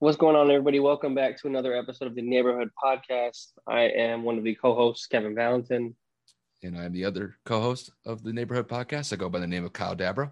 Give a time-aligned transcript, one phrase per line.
[0.00, 0.78] What's going on, everybody?
[0.78, 3.48] Welcome back to another episode of the Neighborhood Podcast.
[3.66, 5.92] I am one of the co-hosts, Kevin Valentin.
[6.62, 9.12] And I'm the other co-host of the Neighborhood Podcast.
[9.12, 10.30] I go by the name of Kyle Dabra.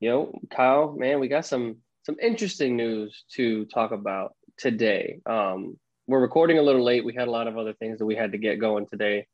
[0.00, 5.20] Yo, Kyle, man, we got some some interesting news to talk about today.
[5.24, 7.06] Um, we're recording a little late.
[7.06, 9.26] We had a lot of other things that we had to get going today,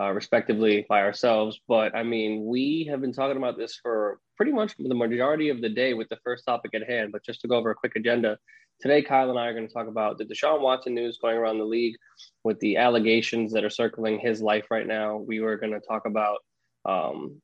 [0.00, 1.60] uh, respectively, by ourselves.
[1.68, 5.60] But I mean, we have been talking about this for pretty much the majority of
[5.60, 7.12] the day with the first topic at hand.
[7.12, 8.38] But just to go over a quick agenda,
[8.80, 11.58] today Kyle and I are going to talk about the Deshaun Watson news going around
[11.58, 11.96] the league
[12.44, 15.18] with the allegations that are circling his life right now.
[15.18, 16.38] We were going to talk about,
[16.86, 17.42] um,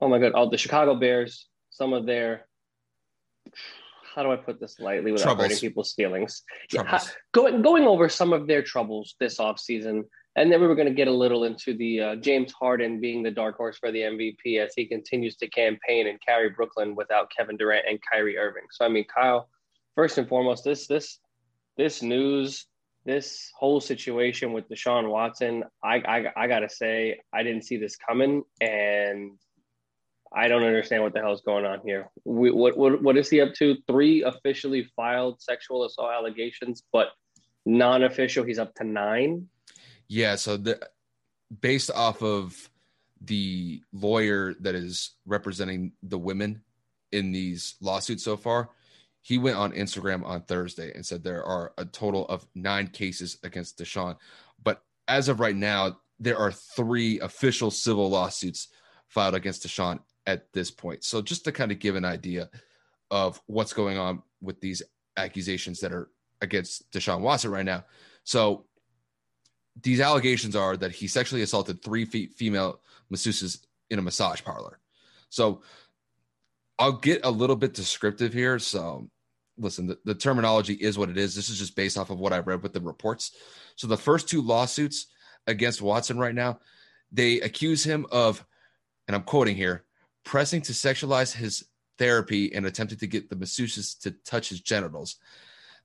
[0.00, 2.46] oh my God, all the Chicago Bears, some of their
[4.14, 5.46] how do I put this lightly without troubles.
[5.46, 6.42] hurting people's feelings?
[6.72, 7.00] Yeah,
[7.32, 10.04] going going over some of their troubles this offseason
[10.36, 13.22] and then we were going to get a little into the uh, James Harden being
[13.22, 17.30] the dark horse for the MVP as he continues to campaign and carry Brooklyn without
[17.36, 18.64] Kevin Durant and Kyrie Irving.
[18.70, 19.48] So I mean, Kyle,
[19.94, 21.18] first and foremost, this this
[21.76, 22.66] this news,
[23.04, 27.96] this whole situation with Deshaun Watson, I I, I gotta say, I didn't see this
[27.96, 29.32] coming, and
[30.34, 32.10] I don't understand what the hell is going on here.
[32.24, 33.76] We, what what what is he up to?
[33.86, 37.10] Three officially filed sexual assault allegations, but
[37.64, 39.48] non-official, he's up to nine.
[40.08, 40.80] Yeah, so the
[41.60, 42.70] based off of
[43.20, 46.62] the lawyer that is representing the women
[47.12, 48.70] in these lawsuits so far,
[49.22, 53.38] he went on Instagram on Thursday and said there are a total of nine cases
[53.42, 54.16] against Deshaun.
[54.62, 58.68] But as of right now, there are three official civil lawsuits
[59.08, 61.04] filed against Deshaun at this point.
[61.04, 62.50] So just to kind of give an idea
[63.10, 64.82] of what's going on with these
[65.16, 66.10] accusations that are
[66.40, 67.84] against Deshaun Watson right now.
[68.24, 68.66] So
[69.82, 72.80] these allegations are that he sexually assaulted three female
[73.12, 74.78] masseuses in a massage parlor.
[75.28, 75.62] So
[76.78, 78.58] I'll get a little bit descriptive here.
[78.58, 79.08] So
[79.58, 81.34] listen, the, the, terminology is what it is.
[81.34, 83.32] This is just based off of what I read with the reports.
[83.76, 85.06] So the first two lawsuits
[85.46, 86.60] against Watson right now,
[87.12, 88.44] they accuse him of,
[89.06, 89.84] and I'm quoting here,
[90.24, 91.64] pressing to sexualize his
[91.98, 95.16] therapy and attempting to get the masseuses to touch his genitals.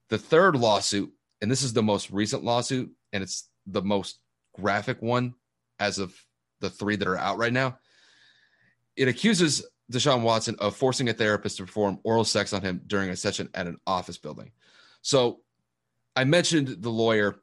[0.10, 1.12] The third lawsuit,
[1.42, 4.20] and this is the most recent lawsuit, and it's the most
[4.60, 5.34] graphic one
[5.80, 6.14] as of
[6.62, 7.78] the three that are out right now.
[8.96, 13.10] It accuses Deshaun Watson of forcing a therapist to perform oral sex on him during
[13.10, 14.52] a session at an office building.
[15.02, 15.40] So
[16.16, 17.42] I mentioned the lawyer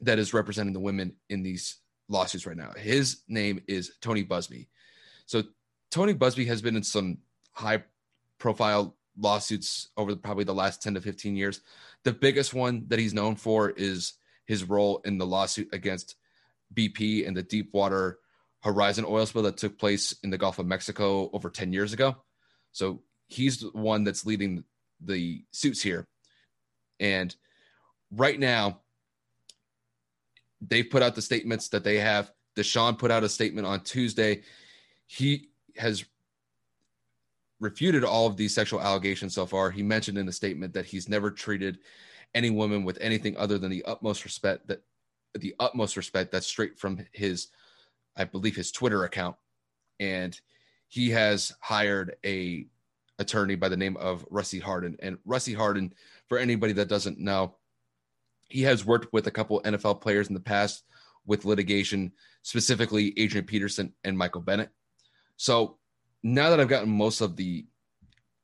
[0.00, 1.78] that is representing the women in these
[2.08, 2.72] lawsuits right now.
[2.76, 4.68] His name is Tony Buzbee.
[5.26, 5.42] So
[5.90, 7.18] Tony Buzbee has been in some
[7.52, 7.82] high
[8.38, 11.60] profile lawsuits over probably the last 10 to 15 years.
[12.02, 14.14] The biggest one that he's known for is
[14.46, 16.16] his role in the lawsuit against
[16.74, 18.18] BP and the Deepwater
[18.60, 22.16] Horizon oil spill that took place in the Gulf of Mexico over 10 years ago.
[22.72, 24.64] So he's the one that's leading
[25.00, 26.06] the suits here.
[26.98, 27.34] And
[28.10, 28.80] right now,
[30.60, 32.32] they've put out the statements that they have.
[32.56, 34.42] Deshaun put out a statement on Tuesday.
[35.06, 36.04] He has
[37.60, 39.70] refuted all of these sexual allegations so far.
[39.70, 41.78] He mentioned in the statement that he's never treated
[42.34, 44.82] any woman with anything other than the utmost respect that
[45.34, 47.48] the utmost respect that's straight from his
[48.16, 49.36] i believe his twitter account.
[50.00, 50.38] And
[50.88, 52.66] he has hired a
[53.18, 55.92] attorney by the name of Rusty Hardin and Rusty Hardin
[56.28, 57.56] for anybody that doesn't know
[58.48, 60.84] he has worked with a couple NFL players in the past
[61.26, 64.70] with litigation specifically Adrian Peterson and Michael Bennett.
[65.36, 65.78] So
[66.22, 67.66] now that I've gotten most of the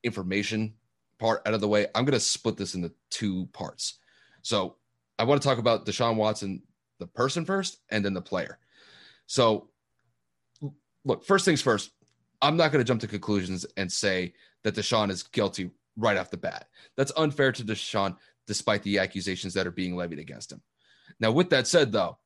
[0.02, 0.74] information
[1.20, 3.98] part out of the way, I'm going to split this into two parts.
[4.42, 4.76] So
[5.18, 6.62] I want to talk about Deshaun Watson,
[6.98, 8.58] the person first, and then the player.
[9.26, 9.68] So
[11.04, 11.90] look, first things first,
[12.42, 14.34] I'm not going to jump to conclusions and say
[14.64, 16.68] that Deshaun is guilty right off the bat.
[16.96, 18.16] That's unfair to Deshaun,
[18.46, 20.62] despite the accusations that are being levied against him.
[21.20, 22.18] Now, with that said, though,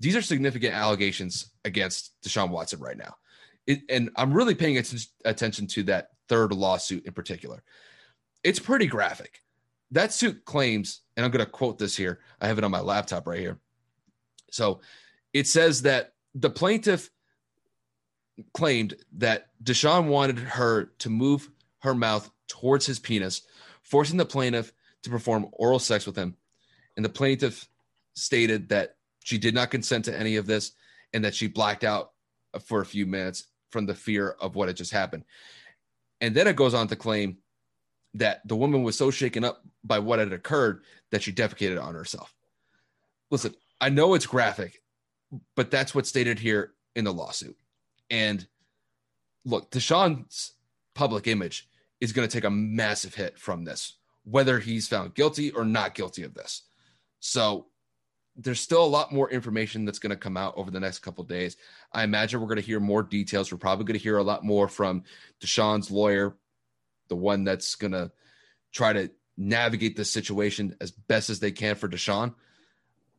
[0.00, 3.16] these are significant allegations against Deshaun Watson right now.
[3.66, 7.62] It, and I'm really paying attention to that third lawsuit in particular.
[8.44, 9.42] It's pretty graphic.
[9.90, 12.20] That suit claims, and I'm going to quote this here.
[12.40, 13.58] I have it on my laptop right here.
[14.50, 14.80] So
[15.32, 17.10] it says that the plaintiff
[18.54, 21.50] claimed that Deshaun wanted her to move
[21.80, 23.42] her mouth towards his penis,
[23.82, 26.36] forcing the plaintiff to perform oral sex with him.
[26.96, 27.68] And the plaintiff
[28.14, 30.72] stated that she did not consent to any of this
[31.12, 32.12] and that she blacked out
[32.64, 35.24] for a few minutes from the fear of what had just happened.
[36.20, 37.38] And then it goes on to claim
[38.14, 41.94] that the woman was so shaken up by what had occurred that she defecated on
[41.94, 42.34] herself.
[43.30, 44.82] Listen, I know it's graphic,
[45.54, 47.56] but that's what's stated here in the lawsuit.
[48.10, 48.46] And
[49.44, 50.52] look, Deshaun's
[50.94, 51.68] public image
[52.00, 53.94] is going to take a massive hit from this,
[54.24, 56.62] whether he's found guilty or not guilty of this.
[57.20, 57.66] So
[58.36, 61.24] there's still a lot more information that's going to come out over the next couple
[61.24, 61.56] days.
[61.92, 63.50] I imagine we're going to hear more details.
[63.50, 65.02] We're probably going to hear a lot more from
[65.40, 66.36] Deshaun's lawyer,
[67.08, 68.10] the one that's going to
[68.72, 72.34] try to navigate this situation as best as they can for Deshaun.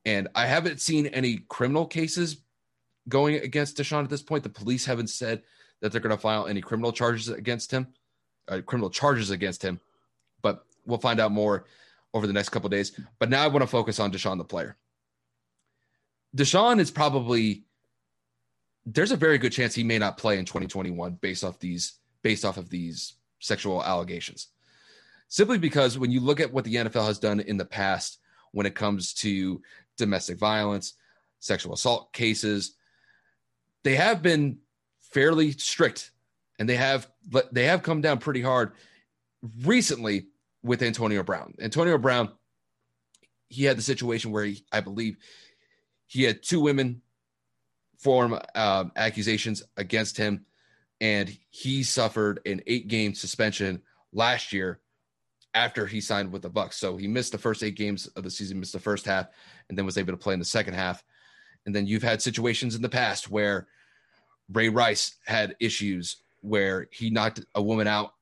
[0.06, 2.38] And I haven't seen any criminal cases
[3.08, 4.44] going against Deshaun at this point.
[4.44, 5.44] The police haven't said
[5.82, 7.88] that they're going to file any criminal charges against him,
[8.48, 9.80] uh, criminal charges against him.
[10.42, 11.66] But we'll find out more
[12.14, 13.00] over the next couple days.
[13.18, 14.78] But now I want to focus on Deshaun the player.
[16.36, 17.66] Deshaun is probably
[18.86, 22.46] there's a very good chance he may not play in 2021 based off these based
[22.46, 24.48] off of these sexual allegations.
[25.28, 28.20] Simply because when you look at what the NFL has done in the past
[28.52, 29.62] when it comes to
[29.98, 30.94] domestic violence,
[31.40, 32.76] sexual assault cases,
[33.84, 34.58] they have been
[35.02, 36.12] fairly strict
[36.58, 37.10] and they have
[37.52, 38.74] they have come down pretty hard
[39.64, 40.28] recently
[40.64, 41.54] with Antonio Brown.
[41.60, 42.30] Antonio Brown
[43.50, 45.18] he had the situation where he, I believe
[46.06, 47.02] he had two women
[47.98, 50.46] form um, accusations against him,
[51.02, 53.82] and he suffered an eight game suspension
[54.12, 54.80] last year
[55.54, 56.74] after he signed with the Bucs.
[56.74, 59.28] So he missed the first eight games of the season, missed the first half,
[59.68, 61.04] and then was able to play in the second half.
[61.66, 63.68] And then you've had situations in the past where
[64.52, 68.14] Ray Rice had issues where he knocked a woman out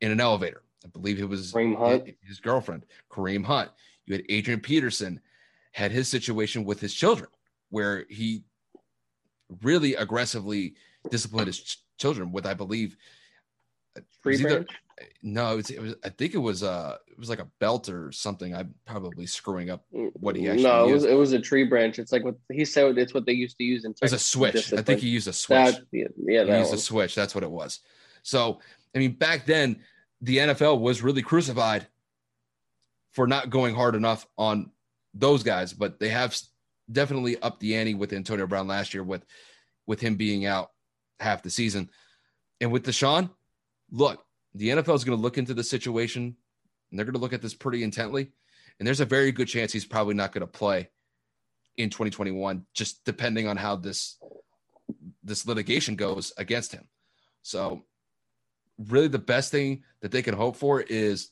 [0.00, 0.62] in an elevator.
[0.84, 2.14] I believe it was Kareem Hunt.
[2.22, 3.70] his girlfriend, Kareem Hunt.
[4.06, 5.20] You had Adrian Peterson
[5.72, 7.28] had his situation with his children,
[7.70, 8.44] where he
[9.62, 10.74] really aggressively
[11.10, 12.96] disciplined his children with, I believe,
[14.26, 14.66] either,
[15.22, 17.88] no, it was, it was, I think it was uh it was like a belt
[17.88, 18.54] or something.
[18.54, 20.64] I'm probably screwing up what he actually.
[20.64, 21.98] No, it was it was a tree branch.
[21.98, 22.96] It's like what he said.
[22.96, 23.94] It's what they used to use in.
[24.00, 24.52] It's a switch.
[24.52, 24.80] Discipline.
[24.80, 25.74] I think he used a switch.
[25.74, 26.78] That, yeah, yeah he used one.
[26.78, 27.14] a switch.
[27.14, 27.80] That's what it was.
[28.22, 28.60] So
[28.94, 29.80] I mean, back then
[30.22, 31.86] the NFL was really crucified
[33.12, 34.70] for not going hard enough on
[35.12, 36.36] those guys, but they have
[36.90, 39.24] definitely upped the ante with Antonio Brown last year with
[39.86, 40.70] with him being out
[41.20, 41.90] half the season.
[42.60, 43.30] And with Deshaun,
[43.90, 44.24] look,
[44.54, 46.36] the NFL is going to look into the situation
[46.90, 48.32] and they're going to look at this pretty intently.
[48.78, 50.90] And there's a very good chance he's probably not going to play
[51.76, 54.18] in 2021, just depending on how this
[55.22, 56.86] this litigation goes against him.
[57.42, 57.82] So
[58.78, 61.30] really the best thing that they can hope for is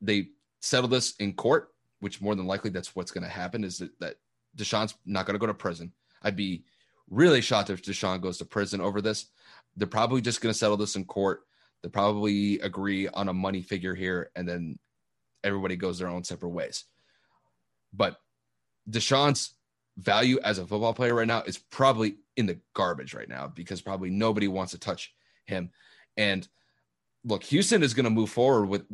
[0.00, 0.28] they
[0.60, 3.98] settle this in court which more than likely that's what's going to happen, is that,
[4.00, 4.14] that
[4.56, 5.92] Deshaun's not going to go to prison.
[6.22, 6.64] I'd be
[7.10, 9.26] really shocked if Deshaun goes to prison over this.
[9.76, 11.40] They're probably just going to settle this in court.
[11.82, 14.78] They probably agree on a money figure here, and then
[15.44, 16.84] everybody goes their own separate ways.
[17.92, 18.16] But
[18.90, 19.54] Deshaun's
[19.96, 23.80] value as a football player right now is probably in the garbage right now because
[23.80, 25.12] probably nobody wants to touch
[25.46, 25.70] him.
[26.16, 26.46] And
[27.24, 28.84] look, Houston is going to move forward with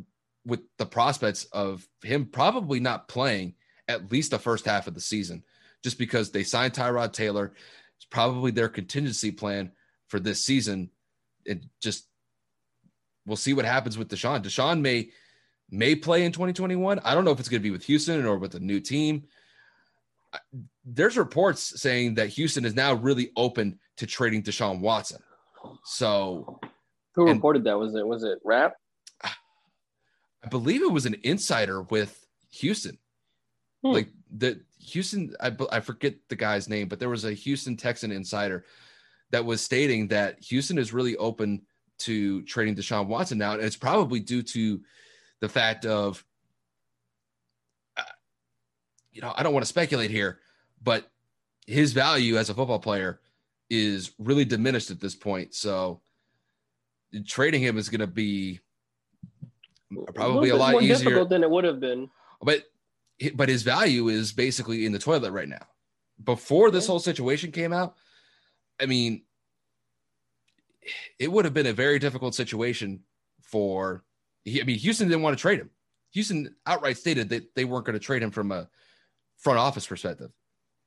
[0.46, 3.54] with the prospects of him probably not playing
[3.88, 5.42] at least the first half of the season,
[5.82, 7.54] just because they signed Tyrod Taylor.
[7.98, 9.72] It's probably their contingency plan
[10.08, 10.90] for this season.
[11.46, 12.06] And just
[13.26, 14.42] we'll see what happens with Deshaun.
[14.42, 15.10] Deshaun may
[15.70, 17.00] may play in 2021.
[17.00, 19.24] I don't know if it's going to be with Houston or with a new team.
[20.84, 25.22] There's reports saying that Houston is now really open to trading Deshaun Watson.
[25.84, 26.60] So,
[27.14, 27.78] who reported that?
[27.78, 28.74] Was it was it Rap?
[29.22, 32.98] I believe it was an insider with Houston.
[33.82, 33.92] Hmm.
[33.92, 38.12] Like the Houston, I, I forget the guy's name, but there was a Houston Texan
[38.12, 38.64] insider
[39.30, 41.62] that was stating that Houston is really open
[41.98, 43.52] to trading Deshaun Watson now.
[43.52, 44.80] And it's probably due to
[45.40, 46.24] the fact of,
[47.96, 48.02] uh,
[49.12, 50.40] you know, I don't want to speculate here,
[50.82, 51.10] but
[51.66, 53.20] his value as a football player
[53.70, 55.54] is really diminished at this point.
[55.54, 56.00] So
[57.26, 58.60] trading him is going to be
[60.14, 62.10] probably a, a lot more easier difficult than it would have been.
[62.42, 62.64] But
[63.34, 65.66] but his value is basically in the toilet right now.
[66.22, 67.96] Before this whole situation came out,
[68.80, 69.22] I mean,
[71.18, 73.00] it would have been a very difficult situation
[73.42, 74.04] for.
[74.46, 75.70] I mean, Houston didn't want to trade him.
[76.12, 78.68] Houston outright stated that they weren't going to trade him from a
[79.38, 80.30] front office perspective.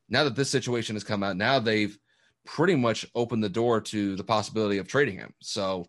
[0.10, 1.98] Now that this situation has come out, now they've
[2.46, 5.34] pretty much opened the door to the possibility of trading him.
[5.41, 5.88] So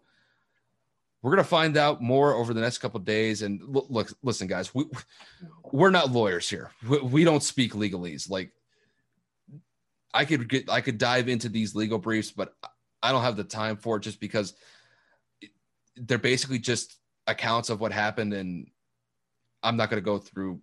[1.22, 3.42] we're going to find out more over the next couple days.
[3.42, 4.86] And look, listen, guys, we
[5.72, 6.70] we're not lawyers here.
[6.88, 8.30] We, we don't speak legalese.
[8.30, 8.52] Like
[10.14, 12.54] I could get, I could dive into these legal briefs, but
[13.02, 14.54] I don't have the time for it just because
[15.96, 18.68] they're basically just accounts of what happened, and
[19.62, 20.60] I'm not going to go through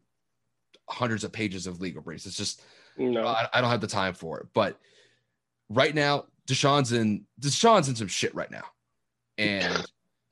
[0.89, 2.25] hundreds of pages of legal briefs.
[2.25, 2.61] It's just
[2.97, 4.47] no, I, I don't have the time for it.
[4.53, 4.79] But
[5.69, 8.63] right now, Deshaun's in Deshaun's in some shit right now,
[9.37, 9.85] and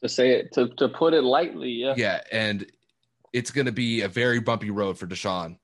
[0.03, 2.69] to say it to to put it lightly, yeah, yeah, and
[3.31, 5.57] it's going to be a very bumpy road for Deshaun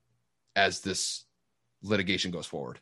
[0.56, 1.26] as this
[1.84, 2.80] litigation goes forward.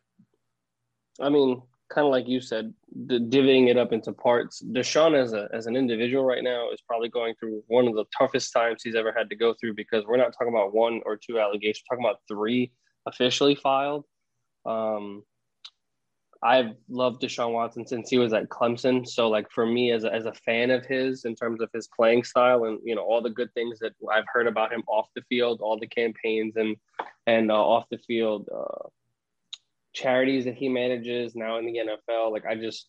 [1.19, 2.73] I mean, kind of like you said,
[3.07, 4.61] the, divvying it up into parts.
[4.61, 8.05] Deshaun as a as an individual right now is probably going through one of the
[8.17, 11.17] toughest times he's ever had to go through because we're not talking about one or
[11.17, 12.71] two allegations, we're talking about three
[13.07, 14.05] officially filed.
[14.65, 15.23] Um,
[16.43, 19.07] I've loved Deshaun Watson since he was at Clemson.
[19.07, 21.87] So, like for me, as a, as a fan of his, in terms of his
[21.87, 25.07] playing style and you know all the good things that I've heard about him off
[25.15, 26.75] the field, all the campaigns and
[27.25, 28.89] and uh, off the field uh,
[29.93, 32.31] charities that he manages now in the NFL.
[32.31, 32.87] Like I just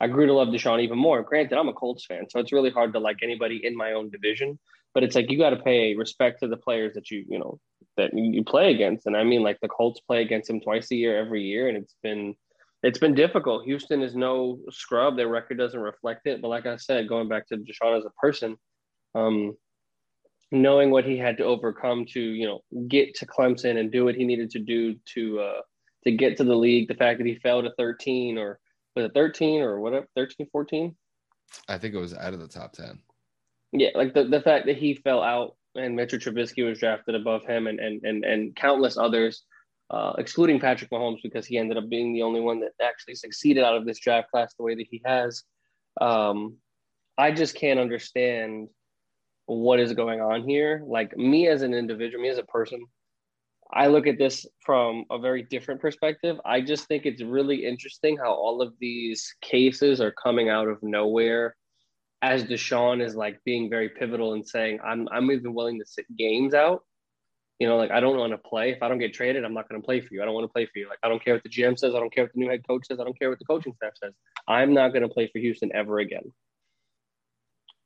[0.00, 1.22] I grew to love Deshaun even more.
[1.22, 4.10] Granted, I'm a Colts fan, so it's really hard to like anybody in my own
[4.10, 4.58] division.
[4.94, 7.58] But it's like you got to pay respect to the players that you you know
[7.96, 10.96] that you play against, and I mean like the Colts play against him twice a
[10.96, 12.36] year, every year, and it's been
[12.86, 13.64] it's been difficult.
[13.64, 16.40] Houston is no scrub; their record doesn't reflect it.
[16.40, 18.56] But like I said, going back to Deshaun as a person,
[19.14, 19.56] um,
[20.52, 24.14] knowing what he had to overcome to you know get to Clemson and do what
[24.14, 25.60] he needed to do to uh,
[26.04, 26.86] to get to the league.
[26.86, 28.60] The fact that he fell to 13 or
[28.94, 30.94] was it 13 or whatever, 13, 14?
[31.68, 32.98] I think it was out of the top 10.
[33.72, 37.44] Yeah, like the, the fact that he fell out and Mitchell Trubisky was drafted above
[37.44, 39.42] him and and and, and countless others,
[39.90, 43.64] uh, excluding Patrick Mahomes because he ended up being the only one that actually succeeded
[43.64, 45.44] out of this draft class the way that he has.
[46.00, 46.56] Um,
[47.16, 48.68] I just can't understand
[49.46, 50.82] what is going on here.
[50.84, 52.84] Like me as an individual, me as a person,
[53.72, 56.38] I look at this from a very different perspective.
[56.44, 60.82] I just think it's really interesting how all of these cases are coming out of
[60.82, 61.56] nowhere
[62.22, 66.06] as Deshaun is like being very pivotal and saying, I'm I'm even willing to sit
[66.16, 66.82] games out.
[67.58, 68.70] You know, like I don't want to play.
[68.70, 70.22] If I don't get traded, I'm not going to play for you.
[70.22, 70.88] I don't want to play for you.
[70.88, 71.94] Like I don't care what the GM says.
[71.94, 73.00] I don't care what the new head coach says.
[73.00, 74.12] I don't care what the coaching staff says.
[74.46, 76.32] I'm not going to play for Houston ever again.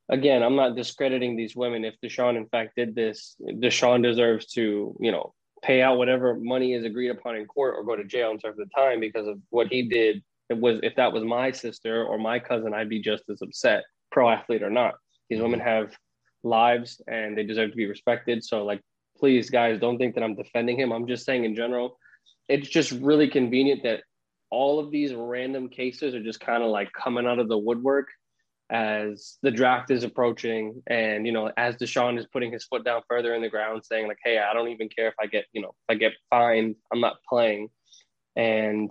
[0.08, 1.84] Again, I'm not discrediting these women.
[1.84, 6.74] If Deshaun in fact did this, Deshaun deserves to, you know, pay out whatever money
[6.74, 9.38] is agreed upon in court or go to jail and serve the time because of
[9.50, 10.22] what he did.
[10.48, 13.84] It was if that was my sister or my cousin, I'd be just as upset,
[14.10, 14.94] pro athlete or not.
[15.28, 15.96] These women have
[16.42, 18.42] lives and they deserve to be respected.
[18.42, 18.80] So like
[19.20, 20.92] please guys don't think that I'm defending him.
[20.92, 21.98] I'm just saying in general,
[22.48, 24.00] it's just really convenient that
[24.50, 28.08] all of these random cases are just kind of like coming out of the woodwork
[28.70, 33.02] as the draft is approaching and you know as Deshaun is putting his foot down
[33.08, 35.60] further in the ground saying like hey I don't even care if I get you
[35.60, 37.68] know if I get fined I'm not playing.
[38.36, 38.90] And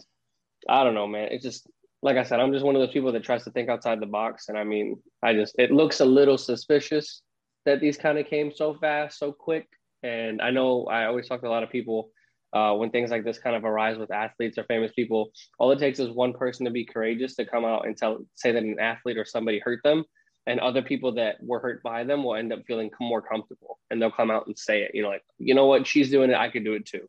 [0.68, 1.30] I don't know man.
[1.32, 1.70] It's just
[2.02, 4.06] like I said I'm just one of those people that tries to think outside the
[4.06, 4.50] box.
[4.50, 7.22] And I mean I just it looks a little suspicious
[7.66, 9.68] that these kind of came so fast so quick
[10.04, 12.12] and I know I always talk to a lot of people
[12.54, 15.80] uh, when things like this kind of arise with athletes or famous people, all it
[15.80, 18.80] takes is one person to be courageous to come out and tell, say that an
[18.80, 20.04] athlete or somebody hurt them,
[20.48, 24.02] and other people that were hurt by them will end up feeling more comfortable, and
[24.02, 24.92] they'll come out and say it.
[24.96, 27.08] You know, like you know what, she's doing it, I could do it too.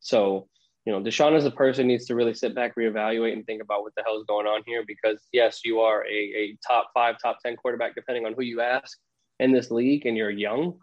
[0.00, 0.48] So,
[0.86, 3.82] you know, Deshaun as a person needs to really sit back, reevaluate, and think about
[3.82, 4.82] what the hell is going on here.
[4.86, 8.62] Because yes, you are a, a top five, top ten quarterback, depending on who you
[8.62, 8.98] ask
[9.40, 10.78] in this league, and you're young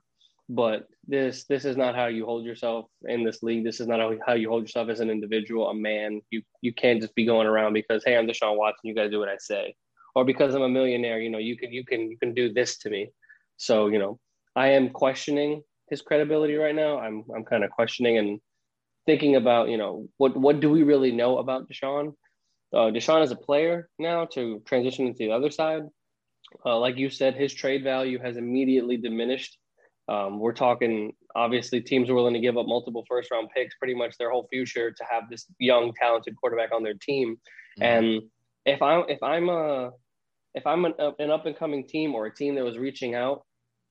[0.50, 3.66] but this this is not how you hold yourself in this league.
[3.66, 6.22] This is not how, you hold yourself as an individual, a man.
[6.30, 8.88] You you can't just be going around because hey, I'm Deshaun Watson.
[8.88, 9.76] You got to do what I say,
[10.16, 11.20] or because I'm a millionaire.
[11.20, 13.10] You know, you can you can you can do this to me.
[13.58, 14.20] So you know,
[14.56, 17.00] I am questioning his credibility right now.
[17.00, 18.40] I'm I'm kind of questioning and
[19.06, 22.14] thinking about you know what what do we really know about Deshaun?
[22.74, 25.84] Uh, Deshaun is a player now to transition into the other side.
[26.66, 29.58] Uh, like you said, his trade value has immediately diminished
[30.10, 33.94] um, we're talking obviously teams are willing to give up multiple first round picks, pretty
[33.94, 37.38] much their whole future to have this young, talented quarterback on their team.
[37.80, 37.84] Mm-hmm.
[37.84, 38.22] And
[38.66, 39.92] if I'm if I'm a
[40.56, 43.46] if I'm an, an up and coming team or a team that was reaching out,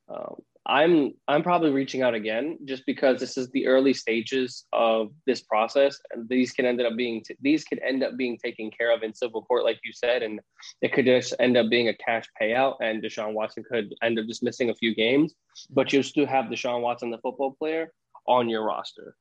[0.08, 0.36] um,
[0.68, 5.42] I'm I'm probably reaching out again just because this is the early stages of this
[5.42, 8.92] process, and these can end up being t- these could end up being taken care
[8.92, 10.40] of in civil court, like you said, and
[10.82, 14.26] it could just end up being a cash payout, and Deshaun Watson could end up
[14.26, 15.34] just missing a few games,
[15.70, 17.92] but you still have Deshaun Watson, the football player,
[18.26, 19.14] on your roster.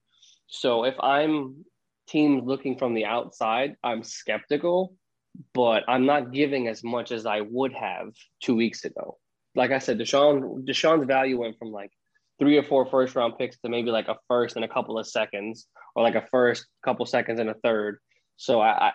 [0.48, 1.64] So if I'm
[2.08, 4.96] teams looking from the outside, I'm skeptical,
[5.54, 9.18] but I'm not giving as much as I would have two weeks ago
[9.56, 11.92] like I said, Deshaun Deshaun's value went from like
[12.40, 15.08] three or four first round picks to maybe like a first and a couple of
[15.08, 18.00] seconds, or like a first, couple seconds, and a third.
[18.38, 18.92] So I, I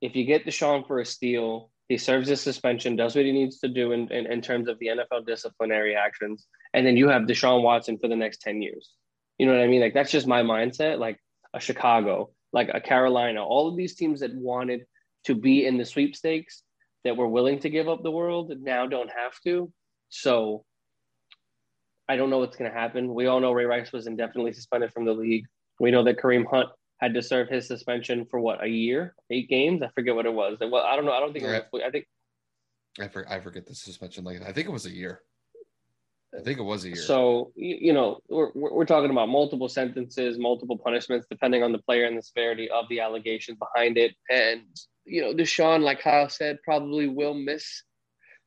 [0.00, 3.58] if you get Deshaun for a steal, he serves his suspension, does what he needs
[3.60, 7.22] to do in, in, in terms of the NFL disciplinary actions, and then you have
[7.22, 8.92] Deshaun Watson for the next 10 years.
[9.38, 9.80] You know what I mean?
[9.80, 10.98] Like that's just my mindset.
[10.98, 11.18] Like
[11.54, 14.84] a Chicago, like a Carolina, all of these teams that wanted
[15.24, 16.62] to be in the sweepstakes
[17.04, 19.72] that were willing to give up the world now don't have to.
[20.08, 20.64] So
[22.08, 23.14] I don't know what's going to happen.
[23.14, 25.44] We all know Ray Rice was indefinitely suspended from the league.
[25.78, 26.68] We know that Kareem Hunt
[27.00, 29.82] had to serve his suspension for what a year, eight games.
[29.82, 30.58] I forget what it was.
[30.60, 31.12] Well, I don't know.
[31.12, 31.82] I don't think it was.
[31.86, 32.06] I think
[33.00, 34.24] I, for, I forget the suspension.
[34.24, 35.22] Like I think it was a year.
[36.36, 36.96] I think it was a year.
[36.96, 42.04] So you know, we're we're talking about multiple sentences, multiple punishments, depending on the player
[42.04, 44.14] and the severity of the allegations behind it.
[44.28, 44.62] And
[45.08, 47.82] you know, Deshaun, like Kyle said, probably will miss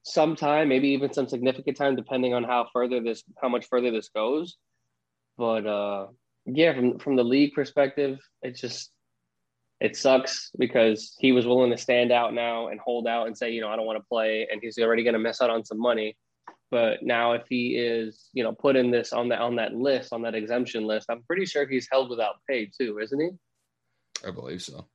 [0.03, 3.91] some time, maybe even some significant time, depending on how further this, how much further
[3.91, 4.57] this goes.
[5.37, 6.07] But uh,
[6.45, 8.91] yeah, from from the league perspective, it just
[9.79, 13.51] it sucks because he was willing to stand out now and hold out and say,
[13.51, 15.65] you know, I don't want to play, and he's already going to miss out on
[15.65, 16.15] some money.
[16.69, 20.13] But now, if he is, you know, put in this on that on that list,
[20.13, 23.29] on that exemption list, I'm pretty sure he's held without pay too, isn't he?
[24.25, 24.85] I believe so.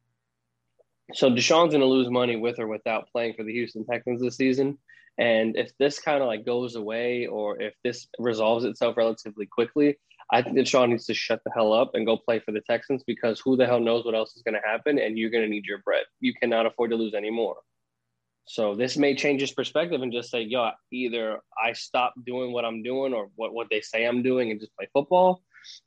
[1.15, 4.37] So Deshaun's going to lose money with or without playing for the Houston Texans this
[4.37, 4.79] season.
[5.19, 9.97] And if this kind of like goes away or if this resolves itself relatively quickly,
[10.31, 12.61] I think that Deshaun needs to shut the hell up and go play for the
[12.61, 15.45] Texans because who the hell knows what else is going to happen and you're going
[15.45, 16.03] to need your bread.
[16.21, 17.57] You cannot afford to lose anymore.
[18.49, 22.65] So this may change his perspective and just say, yo, either I stop doing what
[22.65, 25.43] I'm doing or what, what they say I'm doing and just play football,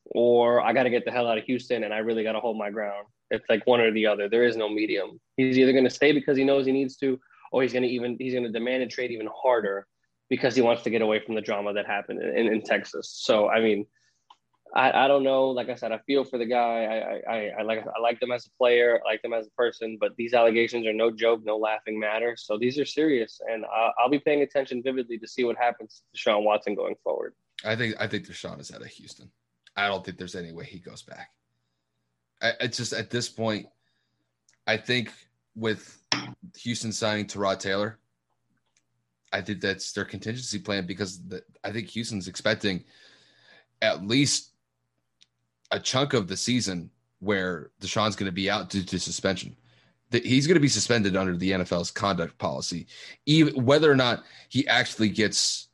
[0.05, 2.39] or I got to get the hell out of Houston and I really got to
[2.39, 3.07] hold my ground.
[3.31, 4.27] It's like one or the other.
[4.29, 5.19] There is no medium.
[5.37, 7.19] He's either going to stay because he knows he needs to,
[7.51, 9.85] or he's going to even he's going to demand a trade even harder
[10.29, 13.19] because he wants to get away from the drama that happened in, in, in Texas.
[13.23, 13.85] So I mean,
[14.75, 15.49] I, I don't know.
[15.49, 17.21] Like I said, I feel for the guy.
[17.27, 18.99] I, I, I like I like them as a player.
[19.05, 19.97] I like them as a person.
[19.99, 22.35] But these allegations are no joke, no laughing matter.
[22.37, 26.03] So these are serious, and I'll, I'll be paying attention vividly to see what happens
[26.13, 27.33] to Sean Watson going forward.
[27.65, 29.31] I think I think Deshaun is out of Houston.
[29.75, 31.29] I don't think there's any way he goes back.
[32.41, 33.67] I, just at this point,
[34.65, 35.11] I think
[35.55, 36.01] with
[36.61, 37.99] Houston signing Tyrod Taylor,
[39.31, 42.83] I think that's their contingency plan because the, I think Houston's expecting
[43.81, 44.51] at least
[45.71, 49.55] a chunk of the season where Deshaun's going to be out due to suspension.
[50.11, 52.87] He's going to be suspended under the NFL's conduct policy,
[53.27, 55.67] even whether or not he actually gets.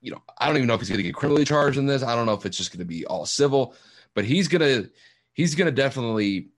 [0.00, 2.02] You know, I don't even know if he's going to get criminally charged in this.
[2.02, 3.74] I don't know if it's just going to be all civil
[4.18, 4.82] but he's gonna
[5.32, 6.48] he's gonna definitely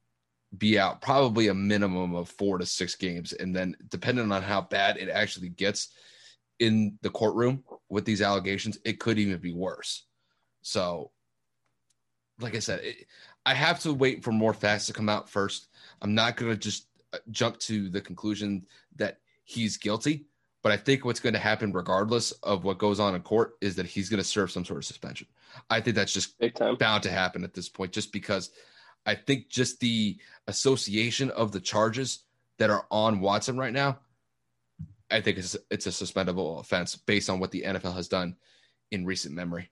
[0.57, 4.63] be out probably a minimum of four to six games, and then depending on how
[4.63, 5.89] bad it actually gets
[6.59, 10.07] in the courtroom with these allegations, it could even be worse.
[10.63, 11.11] So,
[12.39, 13.05] like I said, it,
[13.45, 15.69] I have to wait for more facts to come out first.
[16.01, 16.87] I'm not gonna just
[17.31, 18.65] jump to the conclusion
[18.97, 20.25] that he's guilty.
[20.63, 23.77] But I think what's going to happen, regardless of what goes on in court, is
[23.77, 25.27] that he's going to serve some sort of suspension.
[25.71, 26.35] I think that's just
[26.79, 28.51] bound to happen at this point, just because
[29.07, 30.19] I think just the
[30.49, 32.21] association of the charges
[32.59, 33.99] that are on Watson right now,
[35.11, 38.37] I think it's it's a suspendable offense based on what the NFL has done
[38.91, 39.71] in recent memory.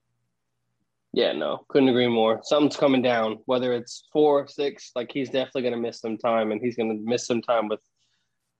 [1.12, 2.40] Yeah, no, couldn't agree more.
[2.42, 6.52] Something's coming down, whether it's four, six, like he's definitely going to miss some time,
[6.52, 7.80] and he's going to miss some time with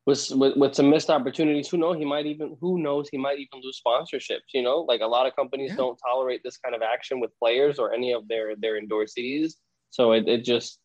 [0.09, 1.68] with, with, with some missed opportunities.
[1.68, 1.99] Who knows?
[1.99, 3.11] He might even who knows?
[3.11, 4.55] He might even lose sponsorships.
[4.55, 5.77] You know, like a lot of companies yeah.
[5.77, 9.57] don't tolerate this kind of action with players or any of their their endorsees.
[9.90, 10.79] So it, it just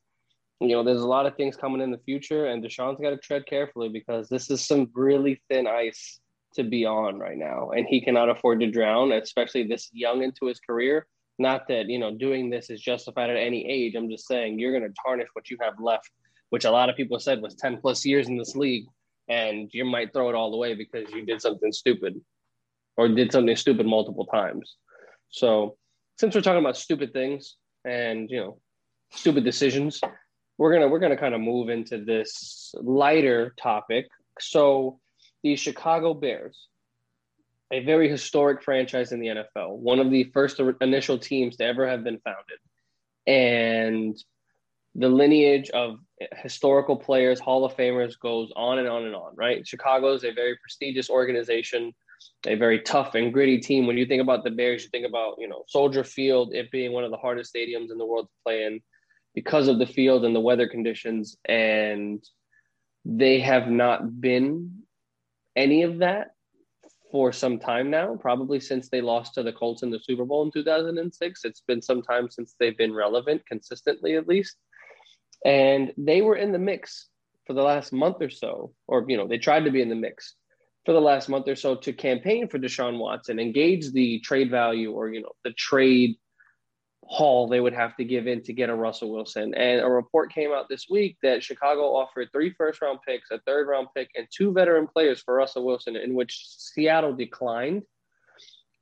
[0.60, 3.18] you know, there's a lot of things coming in the future, and Deshaun's got to
[3.18, 6.20] tread carefully because this is some really thin ice
[6.56, 10.48] to be on right now, and he cannot afford to drown, especially this young into
[10.48, 11.08] his career.
[11.40, 13.96] Not that you know doing this is justified at any age.
[13.96, 16.12] I'm just saying you're going to tarnish what you have left,
[16.50, 18.86] which a lot of people said was 10 plus years in this league
[19.30, 22.20] and you might throw it all away because you did something stupid
[22.98, 24.76] or did something stupid multiple times.
[25.30, 25.78] So
[26.18, 27.56] since we're talking about stupid things
[27.86, 28.60] and you know
[29.12, 30.00] stupid decisions,
[30.58, 34.08] we're gonna we're gonna kind of move into this lighter topic.
[34.40, 35.00] So
[35.44, 36.68] the Chicago Bears,
[37.72, 41.88] a very historic franchise in the NFL, one of the first initial teams to ever
[41.88, 42.60] have been founded,
[43.26, 44.18] and
[44.96, 45.98] the lineage of
[46.36, 49.68] historical players, Hall of Famers goes on and on and on, right?
[49.68, 51.94] Chicago is a very prestigious organization,
[52.46, 53.88] a very tough and gritty team.
[53.88, 56.92] When you think about the Bears, you think about, you know, Soldier Field, it being
[56.92, 58.82] one of the hardest stadiums in the world to play in
[59.36, 61.38] because of the field and the weather conditions.
[61.46, 62.24] And
[63.06, 64.84] they have not been
[65.56, 66.32] any of that
[67.12, 70.44] for some time now, probably since they lost to the Colts in the Super Bowl
[70.44, 71.46] in 2006.
[71.46, 74.58] It's been some time since they've been relevant consistently, at least.
[75.46, 77.08] And they were in the mix
[77.46, 79.96] for the last month or so, or, you know, they tried to be in the
[79.96, 80.36] mix
[80.86, 84.92] for the last month or so to campaign for Deshaun Watson, engage the trade value
[84.92, 86.16] or, you know, the trade
[87.06, 89.54] haul they would have to give in to get a Russell Wilson.
[89.54, 93.40] And a report came out this week that Chicago offered three first round picks, a
[93.40, 97.84] third round pick, and two veteran players for Russell Wilson, in which Seattle declined.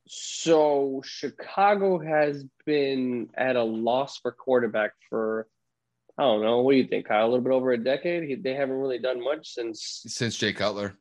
[0.08, 5.48] So Chicago has been at a loss for quarterback for
[6.18, 6.62] I don't know.
[6.62, 7.26] What do you think, Kyle?
[7.26, 8.24] A little bit over a decade.
[8.28, 10.98] He, they haven't really done much since since Jay Cutler.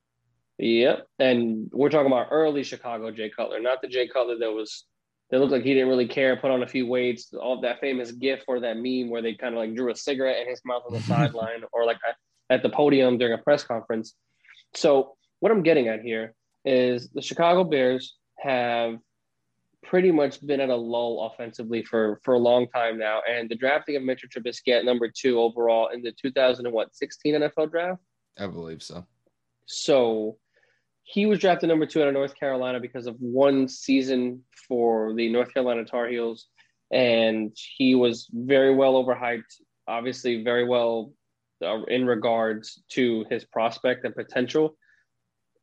[0.58, 4.84] Yep, and we're talking about early Chicago Jay Cutler, not the Jay Cutler that was
[5.30, 8.12] that looked like he didn't really care, put on a few weights, all that famous
[8.12, 10.82] gif or that meme where they kind of like drew a cigarette in his mouth
[10.86, 11.98] on the sideline or like
[12.50, 14.14] at the podium during a press conference.
[14.74, 18.98] So what I'm getting at here is the Chicago Bears have
[19.82, 23.54] pretty much been at a lull offensively for for a long time now, and the
[23.54, 28.00] drafting of Mitchell Trubisky at number two overall in the 2016 NFL draft.
[28.38, 29.06] I believe so.
[29.66, 30.36] So
[31.04, 35.28] he was drafted number two out of North Carolina because of one season for the
[35.28, 36.46] North Carolina Tar Heels,
[36.92, 39.42] and he was very well overhyped.
[39.88, 41.12] Obviously, very well
[41.64, 44.76] uh, in regards to his prospect and potential.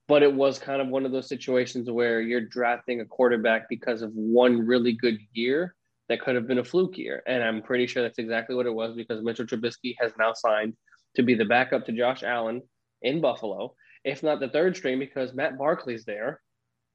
[0.08, 4.02] But it was kind of one of those situations where you're drafting a quarterback because
[4.02, 5.76] of one really good year
[6.08, 7.22] that could have been a fluke year.
[7.28, 10.74] And I'm pretty sure that's exactly what it was because Mitchell Trubisky has now signed
[11.16, 12.62] to be the backup to Josh Allen
[13.02, 13.74] in Buffalo
[14.08, 16.42] if not the third string, because Matt Barkley's there.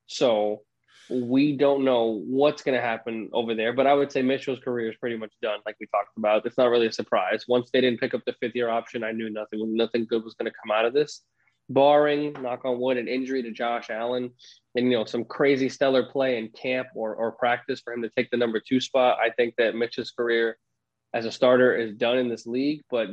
[0.07, 0.63] So
[1.11, 3.75] we don't know what's going to happen over there.
[3.75, 6.47] But I would say Mitchell's career is pretty much done, like we talked about.
[6.47, 7.45] It's not really a surprise.
[7.47, 10.35] Once they didn't pick up the fifth year option, I knew nothing nothing good was
[10.35, 11.23] going to come out of this.
[11.69, 14.31] Barring, knock on wood, an injury to Josh Allen
[14.75, 18.11] and you know some crazy stellar play in camp or or practice for him to
[18.11, 20.59] take the number two spot, I think that Mitch's career
[21.15, 22.83] as a starter is done in this league.
[22.91, 23.09] But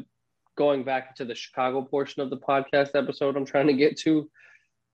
[0.58, 4.30] going back to the Chicago portion of the podcast episode I'm trying to get to,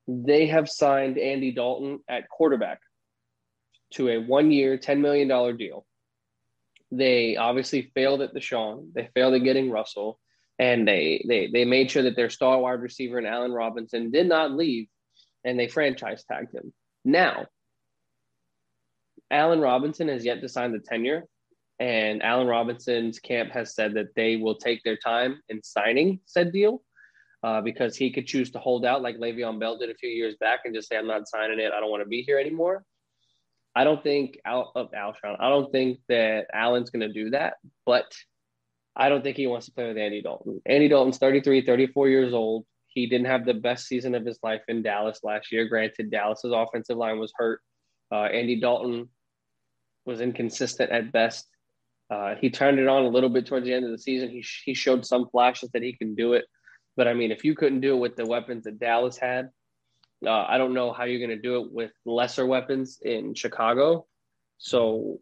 [0.07, 2.79] they have signed Andy Dalton at quarterback
[3.93, 5.85] to a one year, $10 million deal.
[6.91, 8.93] They obviously failed at the Deshaun.
[8.93, 10.19] They failed at getting Russell.
[10.57, 14.27] And they, they, they made sure that their star wide receiver and Allen Robinson did
[14.27, 14.87] not leave
[15.43, 16.73] and they franchise tagged him.
[17.03, 17.47] Now,
[19.29, 21.25] Allen Robinson has yet to sign the tenure
[21.79, 26.51] and Allen Robinson's camp has said that they will take their time in signing said
[26.51, 26.81] deal
[27.43, 30.35] uh, because he could choose to hold out like Le'Veon Bell did a few years
[30.39, 31.73] back and just say, I'm not signing it.
[31.73, 32.83] I don't want to be here anymore.
[33.75, 37.55] I don't think Al, of Alshon, I don't think that Allen's going to do that,
[37.85, 38.05] but
[38.95, 40.61] I don't think he wants to play with Andy Dalton.
[40.65, 42.65] Andy Dalton's 33, 34 years old.
[42.87, 45.67] He didn't have the best season of his life in Dallas last year.
[45.67, 47.59] Granted, Dallas's offensive line was hurt.
[48.11, 49.09] Uh, Andy Dalton
[50.05, 51.45] was inconsistent at best.
[52.09, 54.29] Uh, he turned it on a little bit towards the end of the season.
[54.29, 56.45] He, he showed some flashes that he can do it.
[56.95, 59.49] But I mean, if you couldn't do it with the weapons that Dallas had,
[60.25, 64.05] uh, I don't know how you're going to do it with lesser weapons in Chicago.
[64.57, 65.19] So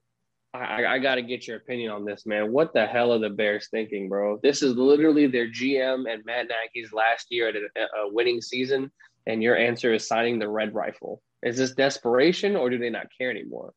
[0.54, 2.52] I, I got to get your opinion on this, man.
[2.52, 4.40] What the hell are the Bears thinking, bro?
[4.44, 8.92] This is literally their GM and Matt Nagy's last year at a, a winning season,
[9.26, 11.24] and your answer is signing the red rifle.
[11.42, 13.74] Is this desperation, or do they not care anymore?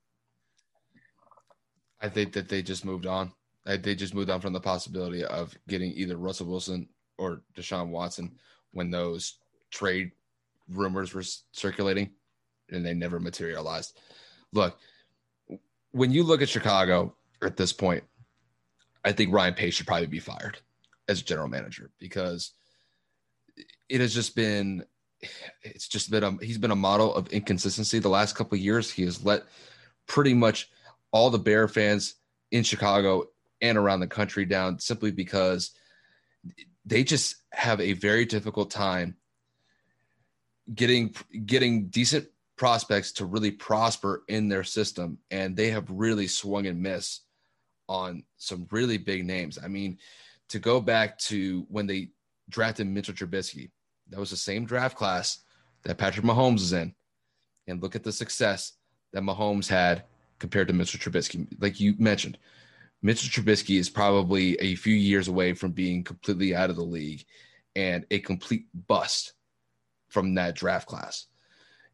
[2.01, 3.33] I think that they just moved on.
[3.65, 8.37] They just moved on from the possibility of getting either Russell Wilson or Deshaun Watson
[8.73, 9.39] when those
[9.71, 10.13] trade
[10.69, 12.11] rumors were circulating
[12.71, 13.99] and they never materialized.
[14.53, 14.79] Look,
[15.93, 18.05] when you look at Chicago at this point,
[19.05, 20.59] I think Ryan Pace should probably be fired
[21.09, 22.53] as general manager because
[23.89, 24.85] it has just been
[25.63, 28.91] it's just been a he's been a model of inconsistency the last couple of years.
[28.91, 29.45] He has let
[30.07, 30.69] pretty much
[31.13, 32.15] all the Bear fans
[32.51, 33.25] in Chicago
[33.61, 35.71] and around the country down simply because
[36.85, 39.17] they just have a very difficult time
[40.75, 46.67] getting getting decent prospects to really prosper in their system and they have really swung
[46.67, 47.25] and missed
[47.89, 49.59] on some really big names.
[49.63, 49.99] I mean,
[50.49, 52.11] to go back to when they
[52.49, 53.71] drafted Mitchell Trubisky.
[54.11, 55.41] That was the same draft class
[55.83, 56.95] that Patrick Mahomes is in,
[57.67, 58.73] and look at the success
[59.13, 60.05] that Mahomes had
[60.39, 61.47] compared to Mitchell Trubisky.
[61.61, 62.39] Like you mentioned,
[63.03, 67.25] Mitchell Trubisky is probably a few years away from being completely out of the league
[67.75, 69.35] and a complete bust
[70.09, 71.27] from that draft class.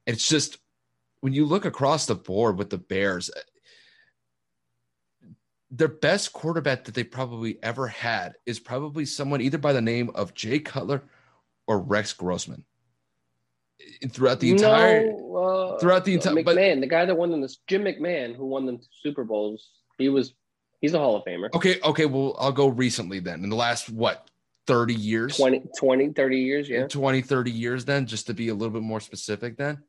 [0.07, 0.59] It's just
[1.21, 3.31] when you look across the board with the Bears,
[5.71, 10.11] their best quarterback that they probably ever had is probably someone either by the name
[10.15, 11.03] of Jay Cutler
[11.67, 12.65] or Rex Grossman.
[14.11, 15.35] Throughout the entire, no,
[15.75, 18.67] uh, throughout the entire, McMahon, the guy that won them, this Jim McMahon, who won
[18.67, 20.35] them Super Bowls, he was,
[20.81, 21.49] he's a Hall of Famer.
[21.55, 23.43] Okay, okay, well, I'll go recently then.
[23.43, 24.29] In the last what
[24.69, 28.55] 30 years 20 20 30 years yeah 20 30 years then just to be a
[28.55, 29.83] little bit more specific then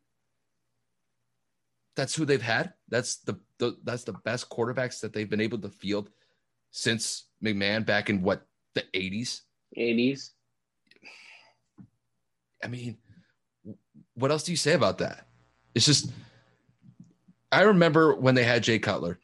[1.95, 5.57] that's who they've had that's the, the that's the best quarterbacks that they've been able
[5.57, 6.09] to field
[6.71, 9.41] since mcmahon back in what the 80s
[9.77, 10.31] 80s
[12.63, 12.97] i mean
[14.15, 15.27] what else do you say about that
[15.75, 16.11] it's just
[17.51, 19.19] i remember when they had jay cutler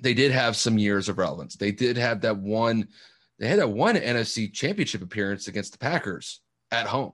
[0.00, 2.88] they did have some years of relevance they did have that one
[3.38, 7.12] they had a one NFC championship appearance against the Packers at home.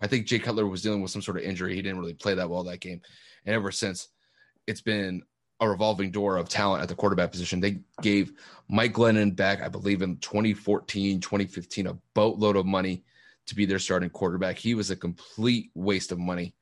[0.00, 1.74] I think Jay Cutler was dealing with some sort of injury.
[1.74, 3.00] He didn't really play that well that game.
[3.48, 4.08] And ever since,
[4.66, 5.22] it's been
[5.58, 7.60] a revolving door of talent at the quarterback position.
[7.60, 8.34] They gave
[8.68, 13.04] Mike Glennon back, I believe, in 2014, 2015, a boatload of money
[13.46, 14.58] to be their starting quarterback.
[14.58, 16.54] He was a complete waste of money.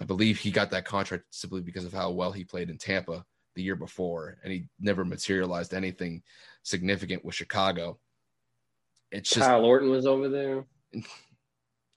[0.00, 3.24] I believe he got that contract simply because of how well he played in Tampa
[3.56, 6.22] the year before, and he never materialized anything
[6.62, 7.98] significant with Chicago.
[9.10, 10.64] It's just Kyle Orton was over there.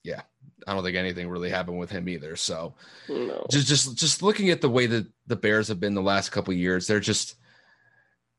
[0.03, 0.21] Yeah,
[0.67, 2.35] I don't think anything really happened with him either.
[2.35, 2.75] So
[3.09, 3.45] no.
[3.49, 6.53] just just just looking at the way that the Bears have been the last couple
[6.53, 7.35] years, they're just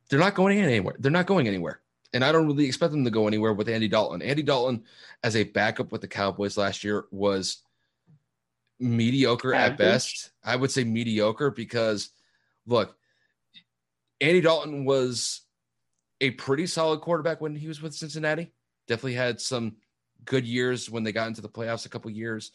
[0.09, 0.97] they're not going anywhere.
[0.99, 1.81] They're not going anywhere.
[2.13, 4.21] And I don't really expect them to go anywhere with Andy Dalton.
[4.21, 4.85] Andy Dalton,
[5.25, 7.63] as a backup with the Cowboys last year, was
[8.79, 9.73] mediocre Average.
[9.73, 10.31] at best.
[10.45, 12.11] I would say mediocre because,
[12.67, 12.95] look,
[14.21, 15.41] Andy Dalton was
[16.21, 18.53] a pretty solid quarterback when he was with Cincinnati.
[18.89, 19.77] Definitely had some
[20.25, 22.53] good years when they got into the playoffs a couple years,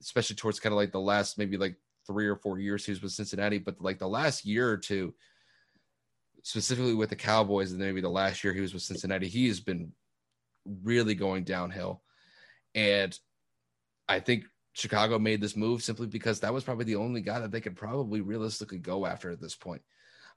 [0.00, 3.02] especially towards kind of like the last maybe like three or four years he was
[3.02, 3.58] with Cincinnati.
[3.58, 5.14] But like the last year or two,
[6.42, 9.60] specifically with the Cowboys, and maybe the last year he was with Cincinnati, he has
[9.60, 9.92] been
[10.82, 12.02] really going downhill.
[12.74, 13.16] And
[14.08, 17.50] I think Chicago made this move simply because that was probably the only guy that
[17.50, 19.82] they could probably realistically go after at this point.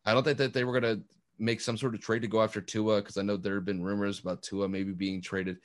[0.06, 1.04] I don't think that they were going to
[1.38, 3.84] make some sort of trade to go after Tua because I know there have been
[3.84, 5.58] rumors about Tua maybe being traded,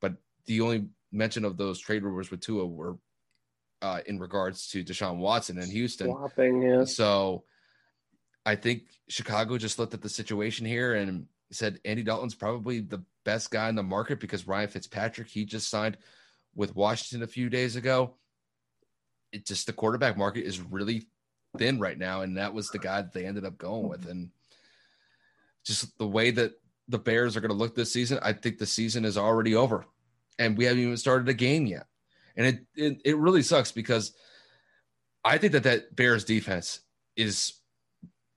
[0.00, 0.14] but
[0.48, 2.96] the only mention of those trade rumors with Tua were
[3.80, 6.08] uh, in regards to Deshaun Watson and Houston.
[6.08, 6.84] Swapping, yeah.
[6.84, 7.44] So
[8.44, 13.04] I think Chicago just looked at the situation here and said Andy Dalton's probably the
[13.24, 15.96] best guy in the market because Ryan Fitzpatrick he just signed
[16.54, 18.14] with Washington a few days ago.
[19.32, 21.06] It just the quarterback market is really
[21.58, 24.06] thin right now, and that was the guy that they ended up going with.
[24.06, 24.30] And
[25.64, 26.52] just the way that
[26.88, 29.84] the Bears are going to look this season, I think the season is already over,
[30.38, 31.86] and we haven't even started a game yet.
[32.36, 34.12] And it it, it really sucks because
[35.24, 36.80] I think that that Bears defense
[37.16, 37.54] is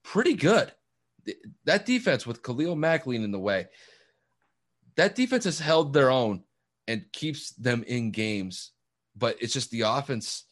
[0.03, 0.71] pretty good.
[1.65, 3.67] That defense with Khalil Mack leading the way,
[4.95, 6.43] that defense has held their own
[6.87, 8.71] and keeps them in games.
[9.15, 10.45] But it's just the offense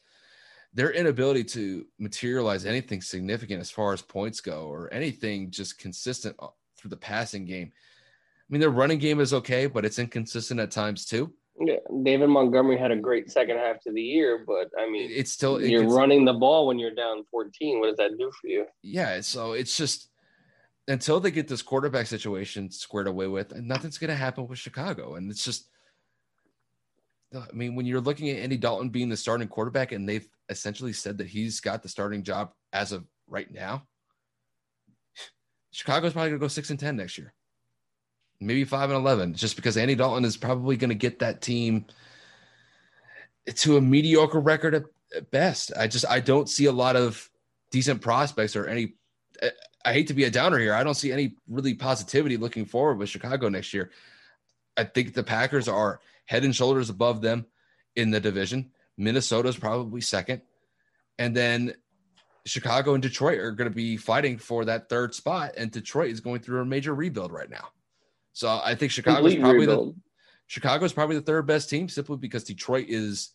[0.73, 6.35] their inability to materialize anything significant as far as points go or anything just consistent
[6.39, 7.71] uh, through the passing game.
[8.49, 11.33] I mean, their running game is okay, but it's inconsistent at times too.
[11.59, 15.31] Yeah, David Montgomery had a great second half to the year, but I mean, it's
[15.31, 17.79] still you're running the ball when you're down 14.
[17.79, 18.65] What does that do for you?
[18.81, 20.09] Yeah, so it's just
[20.87, 24.57] until they get this quarterback situation squared away with, and nothing's going to happen with
[24.57, 25.69] Chicago, and it's just
[27.35, 30.93] I mean, when you're looking at Andy Dalton being the starting quarterback and they've essentially
[30.93, 33.83] said that he's got the starting job as of right now,
[35.71, 37.33] Chicago's probably going to go 6 and 10 next year.
[38.41, 41.85] Maybe 5 and 11 just because Andy Dalton is probably going to get that team
[43.53, 44.83] to a mediocre record at,
[45.15, 45.71] at best.
[45.77, 47.29] I just I don't see a lot of
[47.71, 48.93] decent prospects or any
[49.85, 50.73] I hate to be a downer here.
[50.73, 53.91] I don't see any really positivity looking forward with Chicago next year.
[54.75, 57.45] I think the Packers are head and shoulders above them
[57.95, 58.71] in the division.
[58.97, 60.41] Minnesota's probably second.
[61.17, 61.73] And then
[62.45, 65.53] Chicago and Detroit are going to be fighting for that third spot.
[65.57, 67.69] And Detroit is going through a major rebuild right now.
[68.39, 69.95] So I think Chicago is probably rebuild.
[69.95, 70.01] the
[70.47, 73.31] Chicago is probably the third best team simply because Detroit is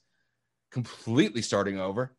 [0.73, 2.17] completely starting over.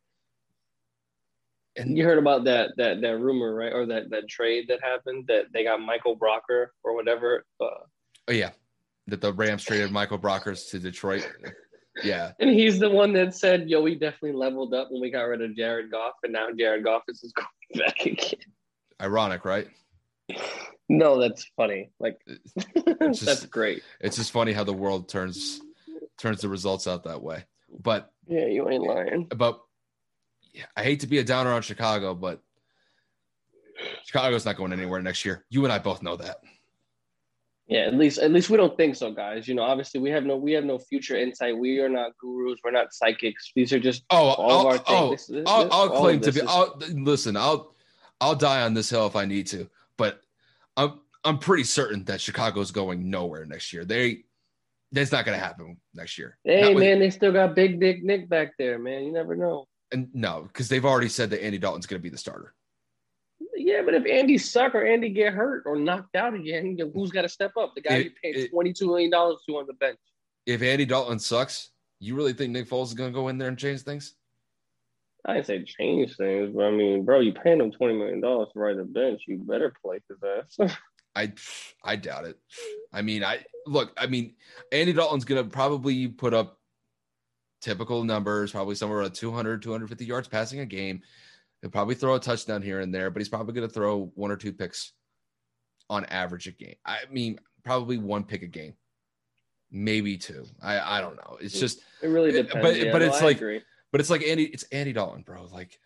[1.76, 3.74] And you heard about that that that rumor, right?
[3.74, 7.44] Or that that trade that happened that they got Michael Brocker or whatever.
[7.60, 7.86] Uh,
[8.28, 8.52] Oh yeah,
[9.08, 11.28] that the Rams traded Michael Brockers to Detroit.
[12.04, 15.24] Yeah, And he's the one that said, "Yo, we definitely leveled up when we got
[15.24, 17.48] rid of Jared Goff, and now Jared Goff is just going
[17.88, 18.40] back again."
[19.02, 19.68] ironic, right?
[20.88, 21.90] No, that's funny.
[22.00, 22.20] Like,
[22.96, 23.82] that's great.
[24.00, 25.60] It's just funny how the world turns
[26.18, 27.44] turns the results out that way.
[27.82, 29.26] But Yeah, you ain't lying.
[29.36, 29.60] but
[30.54, 32.42] yeah, I hate to be a downer on Chicago, but
[34.06, 35.44] Chicago's not going anywhere next year.
[35.50, 36.38] You and I both know that.
[37.68, 39.48] Yeah, at least at least we don't think so, guys.
[39.48, 41.58] You know, obviously we have no we have no future insight.
[41.58, 42.60] We are not gurus.
[42.64, 43.52] We're not psychics.
[43.56, 45.28] These are just Oh, all I'll, of our oh, things.
[45.28, 46.40] This- this- I'll, this- I'll claim to be.
[46.42, 47.36] is- I'll listen.
[47.36, 47.76] I'll
[48.22, 50.22] I'll die on this hill if I need to, but
[50.78, 53.86] I'm I'm pretty certain that Chicago's going nowhere next year.
[53.86, 54.24] They
[54.92, 56.38] that's not going to happen next year.
[56.44, 59.04] Hey Not with- man, they still got Big Dick Nick back there, man.
[59.04, 59.68] You never know.
[59.92, 62.54] and no, because they've already said that Andy Dalton's going to be the starter.
[63.56, 67.24] Yeah, but if Andy suck or Andy get hurt or knocked out again, who's got
[67.24, 67.74] to step up?
[67.76, 70.00] The guy It- you paid it- twenty two million dollars to on the bench.
[70.46, 73.48] If Andy Dalton sucks, you really think Nick Foles is going to go in there
[73.48, 74.16] and change things?
[75.28, 78.50] I didn't say change things, but I mean, bro, you paying him twenty million dollars
[78.54, 79.24] to ride the bench.
[79.28, 80.20] You better play his
[80.60, 80.78] ass.
[81.16, 81.32] I
[81.84, 82.38] I doubt it.
[82.94, 83.94] I mean, I look.
[83.98, 84.36] I mean,
[84.72, 86.60] Andy Dalton's gonna probably put up
[87.62, 91.02] typical numbers, probably somewhere around 200, 250 yards passing a game.
[91.62, 94.36] He'll probably throw a touchdown here and there, but he's probably gonna throw one or
[94.36, 94.92] two picks
[95.90, 96.76] on average a game.
[96.86, 98.74] I mean, probably one pick a game,
[99.72, 100.46] maybe two.
[100.62, 101.38] I I don't know.
[101.42, 102.62] It's just, it really depends.
[102.62, 103.62] but- yeah, but no, it's I like- agree.
[103.96, 104.44] But it's like Andy.
[104.44, 105.48] It's Andy Dalton, bro.
[105.54, 105.80] Like,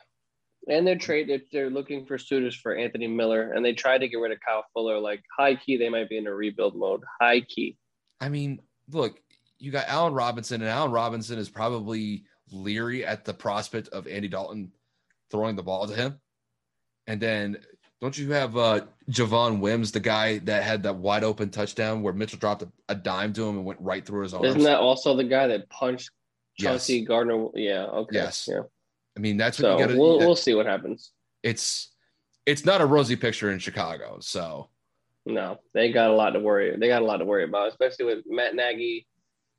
[0.68, 4.08] And they're trade they're, they're looking for suitors for Anthony Miller, and they tried to
[4.08, 4.98] get rid of Kyle Fuller.
[4.98, 7.04] Like high key, they might be in a rebuild mode.
[7.22, 7.78] High key.
[8.20, 9.20] I mean, look,
[9.60, 14.28] you got Allen Robinson, and Allen Robinson is probably leery at the prospect of Andy
[14.28, 14.72] Dalton
[15.30, 16.20] throwing the ball to him.
[17.06, 17.60] And then
[18.02, 22.14] don't you have uh Javon Wims, the guy that had that wide open touchdown where
[22.14, 24.48] Mitchell dropped a, a dime to him and went right through his arms?
[24.48, 26.10] Isn't that also the guy that punched
[26.60, 26.90] Yes.
[27.08, 27.48] Gardner?
[27.56, 27.86] Yeah.
[27.86, 28.16] Okay.
[28.16, 28.48] Yes.
[28.52, 28.62] Yeah.
[29.18, 30.26] I mean, that's what So you got we'll to.
[30.26, 31.12] we'll see what happens.
[31.44, 31.90] It's
[32.46, 34.18] it's not a rosy picture in Chicago.
[34.22, 34.70] So
[35.26, 36.76] No, they got a lot to worry.
[36.78, 39.08] They got a lot to worry about, especially with Matt Nagy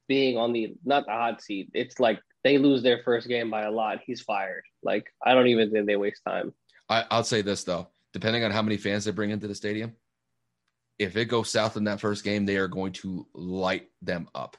[0.08, 1.70] being on the not the hot seat.
[1.74, 4.00] It's like they lose their first game by a lot.
[4.04, 4.64] He's fired.
[4.82, 6.52] Like I don't even think they waste time.
[6.88, 9.94] I, I'll say this though, depending on how many fans they bring into the stadium,
[10.98, 14.56] if it goes south in that first game, they are going to light them up.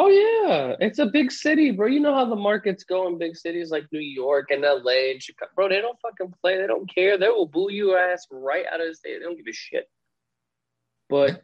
[0.00, 1.88] Oh yeah, it's a big city, bro.
[1.88, 5.20] You know how the markets go in big cities like New York and LA and
[5.20, 5.50] Chicago.
[5.56, 6.56] Bro, they don't fucking play.
[6.56, 7.18] They don't care.
[7.18, 9.18] They will boo your ass right out of the state.
[9.18, 9.90] They don't give a shit.
[11.08, 11.42] But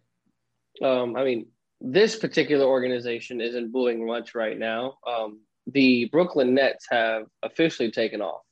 [0.81, 1.47] um, I mean,
[1.81, 4.99] this particular organization isn't booing much right now.
[5.05, 8.43] Um, the Brooklyn Nets have officially taken off,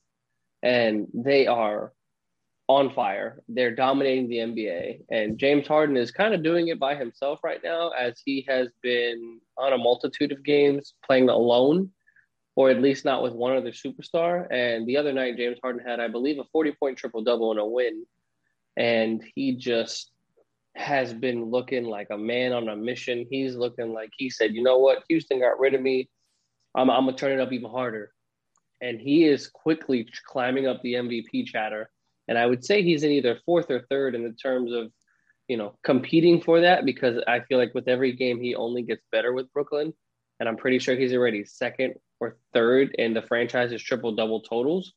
[0.64, 1.92] and they are
[2.68, 3.42] on fire.
[3.48, 7.60] They're dominating the NBA, and James Harden is kind of doing it by himself right
[7.62, 11.90] now, as he has been on a multitude of games playing alone,
[12.56, 14.46] or at least not with one other superstar.
[14.50, 17.60] And the other night, James Harden had, I believe, a 40 point triple double and
[17.60, 18.04] a win,
[18.76, 20.12] and he just
[20.74, 23.26] has been looking like a man on a mission.
[23.28, 26.08] He's looking like he said, you know what, Houston got rid of me.
[26.74, 28.12] I'm, I'm gonna turn it up even harder.
[28.80, 31.90] And he is quickly climbing up the MVP chatter.
[32.28, 34.90] And I would say he's in either fourth or third in the terms of,
[35.48, 39.02] you know, competing for that because I feel like with every game he only gets
[39.10, 39.92] better with Brooklyn.
[40.40, 44.92] And I'm pretty sure he's already second or third in the franchise's triple double totals.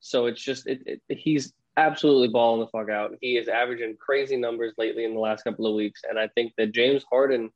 [0.00, 3.12] So it's just it, it, he's absolutely balling the fuck out.
[3.20, 6.52] He is averaging crazy numbers lately in the last couple of weeks, and I think
[6.56, 7.50] that James Harden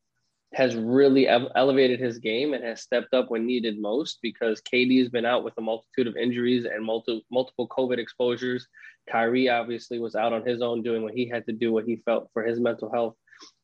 [0.52, 4.98] has really ev- elevated his game and has stepped up when needed most because KD
[4.98, 8.66] has been out with a multitude of injuries and multi- multiple COVID exposures.
[9.10, 11.96] Kyrie obviously was out on his own doing what he had to do, what he
[12.04, 13.14] felt for his mental health.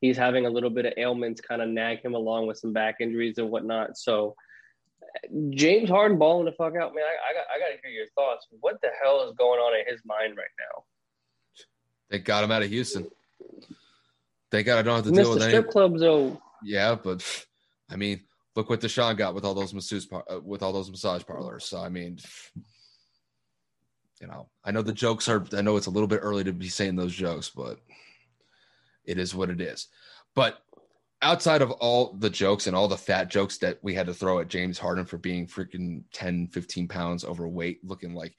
[0.01, 2.97] He's having a little bit of ailments kind of nag him along with some back
[3.01, 3.99] injuries and whatnot.
[3.99, 4.37] So
[5.51, 7.05] James Harden balling the fuck out, man.
[7.05, 8.47] I, I got I got to hear your thoughts.
[8.61, 10.85] What the hell is going on in his mind right now?
[12.11, 13.11] They got him out of Houston.
[14.51, 15.55] Thank God I don't have to deal with the any.
[15.55, 16.41] strip clubs, though.
[16.65, 17.23] Yeah, but
[17.91, 18.23] I mean,
[18.55, 21.65] look what Deshaun got with all those masseuse par- uh, with all those massage parlors.
[21.67, 22.19] So I mean,
[24.21, 25.45] you know, I know the jokes are.
[25.57, 27.79] I know it's a little bit early to be saying those jokes, but
[29.05, 29.89] it is what it is.
[30.35, 30.59] But
[31.23, 34.39] outside of all the jokes and all the fat jokes that we had to throw
[34.41, 38.35] at James Harden for being freaking 10, 15 pounds overweight, looking like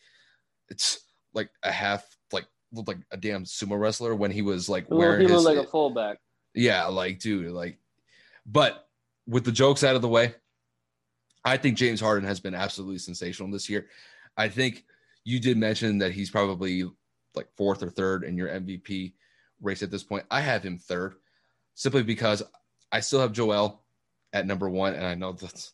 [0.69, 0.99] it's
[1.33, 4.93] like a half, like looked like a damn sumo wrestler when he was like He
[4.93, 6.19] wearing looked his, like a fullback.
[6.53, 7.79] yeah, like, dude, like,
[8.47, 8.87] but
[9.27, 10.33] with the jokes out of the way,
[11.43, 13.87] I think James Harden has been absolutely sensational this year.
[14.37, 14.85] I think
[15.23, 16.89] you did mention that he's probably
[17.35, 19.13] like fourth or third in your MVP
[19.61, 20.25] race at this point.
[20.31, 21.15] I have him third.
[21.75, 22.41] simply because
[22.91, 23.83] I still have Joel
[24.33, 25.73] at number one, and I know that's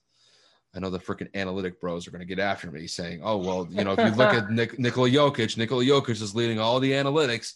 [0.75, 3.67] I know the freaking analytic bros are going to get after me saying, "Oh well,
[3.69, 6.91] you know, if you look at Nik- Nikola Jokic, Nikola Jokic is leading all the
[6.91, 7.55] analytics."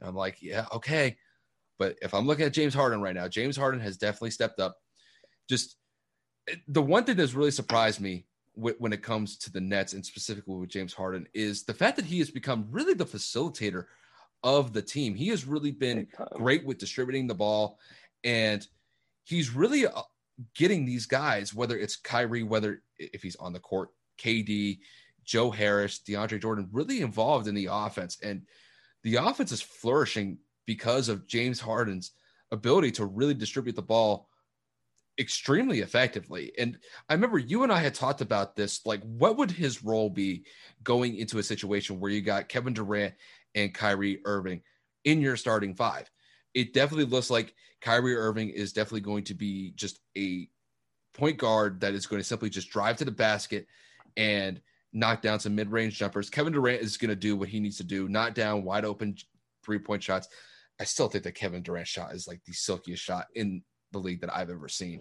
[0.00, 1.16] And I'm like, yeah, okay,
[1.82, 4.76] but if I'm looking at James Harden right now, James Harden has definitely stepped up.
[5.48, 5.74] Just
[6.68, 8.24] the one thing that's really surprised me
[8.54, 12.04] when it comes to the Nets and specifically with James Harden is the fact that
[12.04, 13.86] he has become really the facilitator
[14.44, 15.16] of the team.
[15.16, 17.80] He has really been great with distributing the ball,
[18.22, 18.64] and
[19.24, 20.02] he's really uh,
[20.54, 23.88] getting these guys, whether it's Kyrie, whether if he's on the court,
[24.20, 24.78] KD,
[25.24, 28.18] Joe Harris, DeAndre Jordan, really involved in the offense.
[28.22, 28.42] And
[29.02, 32.12] the offense is flourishing because of James Harden's
[32.50, 34.28] ability to really distribute the ball
[35.18, 36.52] extremely effectively.
[36.58, 40.08] And I remember you and I had talked about this like, what would his role
[40.08, 40.44] be
[40.82, 43.14] going into a situation where you got Kevin Durant
[43.54, 44.62] and Kyrie Irving
[45.04, 46.10] in your starting five?
[46.54, 50.48] It definitely looks like Kyrie Irving is definitely going to be just a
[51.14, 53.66] point guard that is going to simply just drive to the basket
[54.16, 54.60] and
[54.92, 56.30] knock down some mid-range jumpers.
[56.30, 59.16] Kevin Durant is going to do what he needs to do, knock down wide open
[59.64, 60.28] three-point shots.
[60.82, 63.62] I still think that Kevin Durant shot is like the silkiest shot in
[63.92, 65.00] the league that I've ever seen.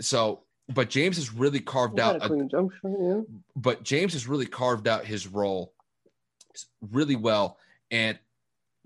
[0.00, 3.20] So, but James has really carved out a, a shot, yeah.
[3.54, 5.72] but James has really carved out his role
[6.90, 7.58] really well.
[7.92, 8.18] And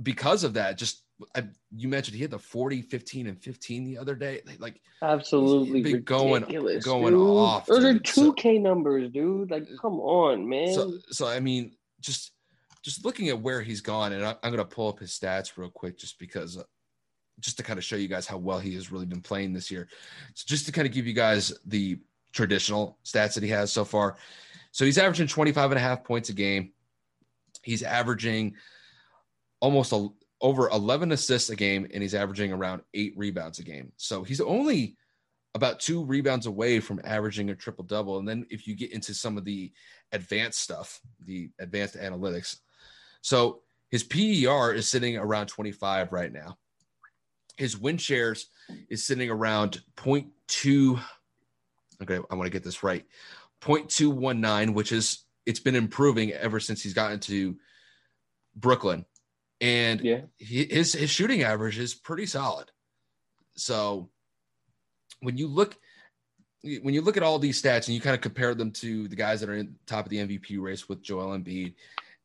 [0.02, 1.02] because of that, just
[1.34, 1.44] I,
[1.74, 4.42] you mentioned he had the 40, 15, and 15 the other day.
[4.58, 6.42] Like absolutely going
[6.82, 7.20] going dude.
[7.22, 7.64] off.
[7.64, 7.96] Those dude.
[7.96, 9.50] are 2K so, numbers, dude.
[9.50, 10.74] Like, come on, man.
[10.74, 12.32] So, so I mean, just
[12.82, 15.56] just looking at where he's gone, and I, am going to pull up his stats
[15.56, 16.64] real quick, just because, uh,
[17.40, 19.70] just to kind of show you guys how well he has really been playing this
[19.70, 19.88] year.
[20.34, 21.98] So just to kind of give you guys the
[22.32, 24.16] traditional stats that he has so far.
[24.72, 26.72] So he's averaging 25 and a half points a game.
[27.62, 28.54] He's averaging
[29.60, 30.08] almost a,
[30.40, 33.92] over 11 assists a game, and he's averaging around eight rebounds a game.
[33.96, 34.96] So he's only
[35.54, 38.18] about two rebounds away from averaging a triple double.
[38.18, 39.70] And then if you get into some of the
[40.12, 42.56] advanced stuff, the advanced analytics,
[43.22, 46.58] so his PER is sitting around 25 right now.
[47.56, 48.48] His win shares
[48.88, 51.00] is sitting around 0.2.
[52.02, 53.04] Okay, I want to get this right.
[53.60, 57.56] 0.219, which is it's been improving ever since he's gotten to
[58.56, 59.04] Brooklyn.
[59.60, 60.22] And yeah.
[60.38, 62.70] he, his his shooting average is pretty solid.
[63.56, 64.10] So
[65.20, 65.76] when you look
[66.62, 69.16] when you look at all these stats and you kind of compare them to the
[69.16, 71.74] guys that are in top of the MVP race with Joel Embiid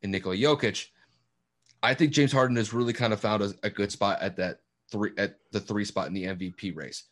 [0.03, 0.87] and Nikola Jokic,
[1.83, 4.61] I think James Harden has really kind of found a, a, good spot at that
[4.91, 7.03] three at the three spot in the MVP race.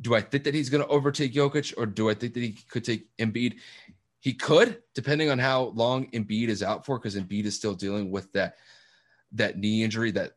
[0.00, 2.56] Do I think that he's going to overtake Jokic, or do I think that he
[2.68, 3.56] could take Embiid?
[4.20, 8.10] He could, depending on how long Embiid is out for, because Embiid is still dealing
[8.10, 8.56] with that
[9.32, 10.32] that knee injury, that,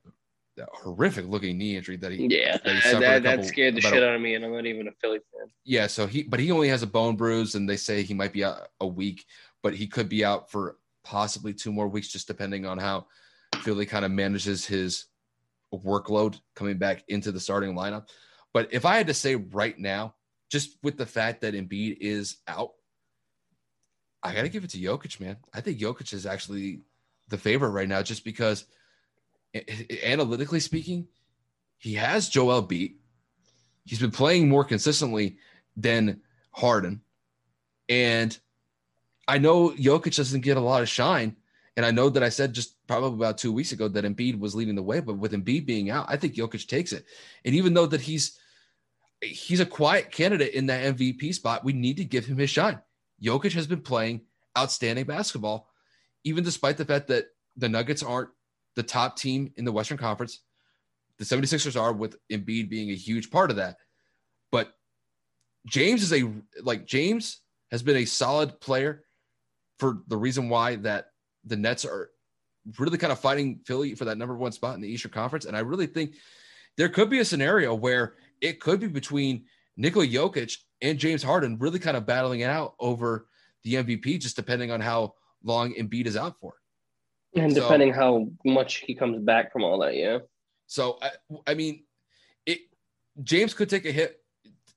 [0.57, 4.03] that horrific looking knee injury that he yeah that, he that, that scared the shit
[4.03, 5.49] a, out of me, and I'm not even a Philly fan.
[5.63, 8.33] Yeah, so he but he only has a bone bruise, and they say he might
[8.33, 9.25] be out a week,
[9.63, 10.77] but he could be out for
[11.07, 13.07] possibly two more weeks, just depending on how
[13.61, 15.05] Philly kind of manages his
[15.73, 18.07] workload coming back into the starting lineup.
[18.53, 20.15] But if I had to say right now,
[20.49, 22.71] just with the fact that Embiid is out,
[24.21, 25.37] I got to give it to Jokic, man.
[25.53, 26.81] I think Jokic is actually
[27.29, 28.65] the favorite right now, just because
[30.03, 31.07] analytically speaking,
[31.77, 32.99] he has Joel beat.
[33.85, 35.37] He's been playing more consistently
[35.77, 37.01] than Harden.
[37.87, 38.37] And
[39.27, 41.35] I know Jokic doesn't get a lot of shine.
[41.75, 44.55] And I know that I said just probably about two weeks ago that Embiid was
[44.55, 47.05] leading the way, but with Embiid being out, I think Jokic takes it.
[47.45, 48.39] And even though that he's
[49.21, 52.81] he's a quiet candidate in that MVP spot, we need to give him his shine.
[53.21, 54.21] Jokic has been playing
[54.57, 55.69] outstanding basketball,
[56.23, 57.25] even despite the fact that
[57.55, 58.29] the Nuggets aren't
[58.75, 60.41] the top team in the Western Conference.
[61.17, 63.77] The 76ers are with Embiid being a huge part of that.
[64.51, 64.73] But
[65.67, 66.31] James is a
[66.63, 69.03] like James has been a solid player
[69.79, 71.11] for the reason why that
[71.45, 72.09] the Nets are
[72.77, 75.45] really kind of fighting Philly for that number one spot in the Eastern Conference.
[75.45, 76.15] And I really think
[76.75, 79.45] there could be a scenario where it could be between
[79.77, 83.27] Nikola Jokic and James Harden really kind of battling it out over
[83.63, 85.13] the MVP, just depending on how
[85.43, 86.55] long Embiid is out for.
[87.35, 90.19] And so, depending how much he comes back from all that, yeah.
[90.65, 91.11] So I,
[91.45, 91.83] I mean,
[92.45, 92.59] it
[93.23, 94.19] James could take a hit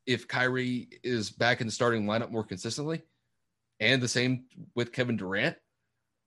[0.07, 3.03] if Kyrie is back in the starting lineup more consistently
[3.81, 5.57] and the same with Kevin Durant.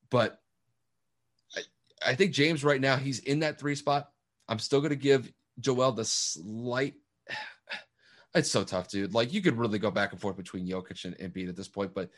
[0.10, 0.40] But
[1.56, 1.62] I,
[2.12, 4.10] I think James right now he's in that three spot.
[4.50, 6.96] I'm still going to give Joel the slight.
[8.36, 9.14] It's so tough, dude.
[9.14, 11.94] Like you could really go back and forth between Jokic and Embiid at this point,
[11.94, 12.10] but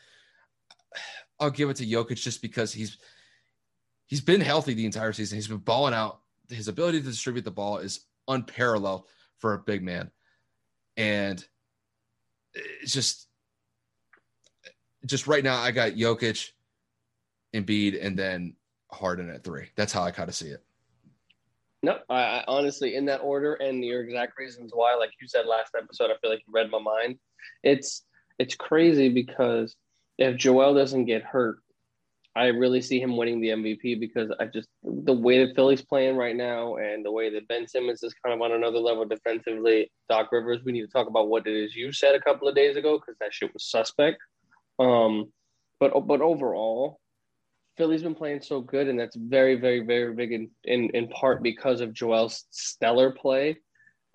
[1.41, 2.97] I'll give it to Jokic just because he's
[4.05, 5.35] he's been healthy the entire season.
[5.35, 6.21] He's been balling out.
[6.49, 9.07] His ability to distribute the ball is unparalleled
[9.39, 10.09] for a big man.
[10.95, 11.45] And
[12.53, 13.24] it's just
[15.05, 16.51] just right now I got Jokic,
[17.53, 18.55] Embiid, and then
[18.91, 19.67] Harden at three.
[19.75, 20.63] That's how I kind of see it.
[21.83, 25.45] No, I, I, honestly, in that order, and your exact reasons why, like you said
[25.45, 27.17] last episode, I feel like you read my mind.
[27.63, 28.03] It's
[28.39, 29.75] it's crazy because
[30.17, 31.59] if Joel doesn't get hurt,
[32.35, 36.17] I really see him winning the MVP because I just the way that Philly's playing
[36.17, 39.89] right now and the way that Ben Simmons is kind of on another level defensively.
[40.09, 42.55] Doc Rivers, we need to talk about what it is you said a couple of
[42.55, 44.17] days ago because that shit was suspect.
[44.79, 45.31] Um,
[45.79, 46.99] but but overall,
[47.77, 51.43] Philly's been playing so good, and that's very, very, very big in in, in part
[51.43, 53.57] because of Joel's stellar play.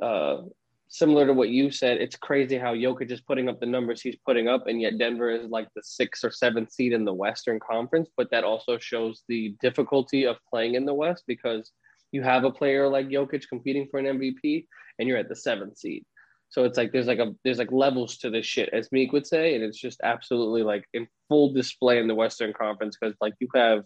[0.02, 0.42] Uh,
[0.88, 4.16] similar to what you said, it's crazy how Jokic is putting up the numbers he's
[4.26, 7.60] putting up, and yet Denver is like the sixth or seventh seed in the Western
[7.60, 8.08] Conference.
[8.16, 11.70] But that also shows the difficulty of playing in the West because
[12.12, 14.66] you have a player like Jokic competing for an MVP,
[14.98, 16.04] and you're at the seventh seed.
[16.50, 19.26] So it's like there's like a there's like levels to this shit, as Meek would
[19.26, 23.34] say, and it's just absolutely like in full display in the Western Conference because like
[23.38, 23.84] you have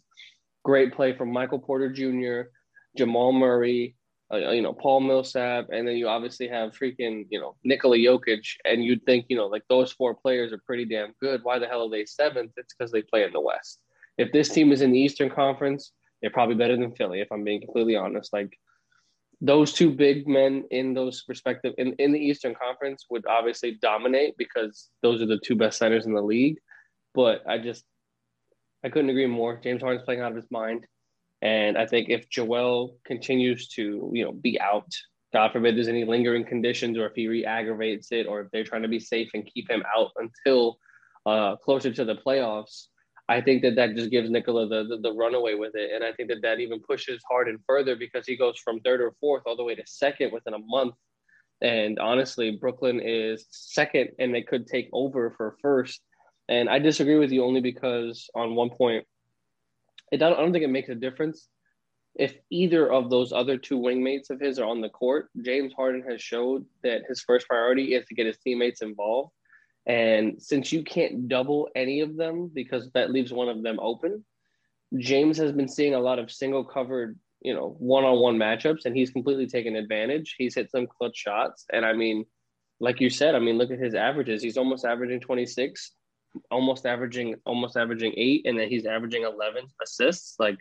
[0.64, 2.48] great play from Michael Porter Jr.,
[2.96, 3.96] Jamal Murray,
[4.32, 8.46] uh, you know Paul Millsap, and then you obviously have freaking you know Nikola Jokic,
[8.64, 11.40] and you'd think you know like those four players are pretty damn good.
[11.42, 12.52] Why the hell are they seventh?
[12.56, 13.78] It's because they play in the West.
[14.16, 15.92] If this team is in the Eastern Conference,
[16.22, 17.20] they're probably better than Philly.
[17.20, 18.56] If I'm being completely honest, like
[19.41, 24.37] those two big men in those respective in, in the Eastern Conference would obviously dominate
[24.37, 26.59] because those are the two best centers in the league.
[27.14, 27.85] But I just
[28.85, 29.61] I couldn't agree more.
[29.62, 30.87] James Harden's playing out of his mind.
[31.43, 34.91] And I think if Joel continues to, you know, be out,
[35.32, 38.82] God forbid there's any lingering conditions or if he re-aggravates it or if they're trying
[38.82, 40.78] to be safe and keep him out until
[41.26, 42.87] uh, closer to the playoffs,
[43.29, 46.12] I think that that just gives Nikola the, the, the runaway with it, and I
[46.12, 49.57] think that that even pushes Harden further because he goes from third or fourth all
[49.57, 50.95] the way to second within a month.
[51.62, 56.03] And honestly, Brooklyn is second, and they could take over for first.
[56.49, 59.07] And I disagree with you only because on one point,
[60.12, 61.49] it I don't think it makes a difference
[62.14, 65.31] if either of those other two wingmates of his are on the court.
[65.43, 69.33] James Harden has showed that his first priority is to get his teammates involved
[69.87, 74.24] and since you can't double any of them because that leaves one of them open,
[74.99, 78.87] James has been seeing a lot of single covered, you know, one on one matchups,
[78.87, 80.37] and he's completely taken advantage.
[80.39, 81.66] He's hit some clutch shots.
[81.72, 82.24] And I mean,
[82.80, 84.43] like you said, I mean, look at his averages.
[84.43, 85.93] He's almost averaging 26,
[86.51, 90.37] almost averaging, almost averaging eight, and then he's averaging 11 assists.
[90.39, 90.59] Like,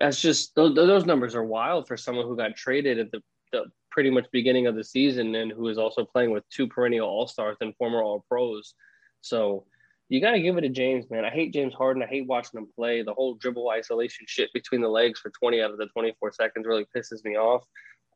[0.00, 3.22] that's just, those, those numbers are wild for someone who got traded at the,
[3.52, 7.08] the pretty much beginning of the season and who is also playing with two perennial
[7.08, 8.74] All Stars and former All Pros.
[9.20, 9.66] So
[10.08, 11.24] you got to give it to James, man.
[11.24, 12.02] I hate James Harden.
[12.02, 13.02] I hate watching him play.
[13.02, 16.66] The whole dribble isolation shit between the legs for 20 out of the 24 seconds
[16.66, 17.64] really pisses me off.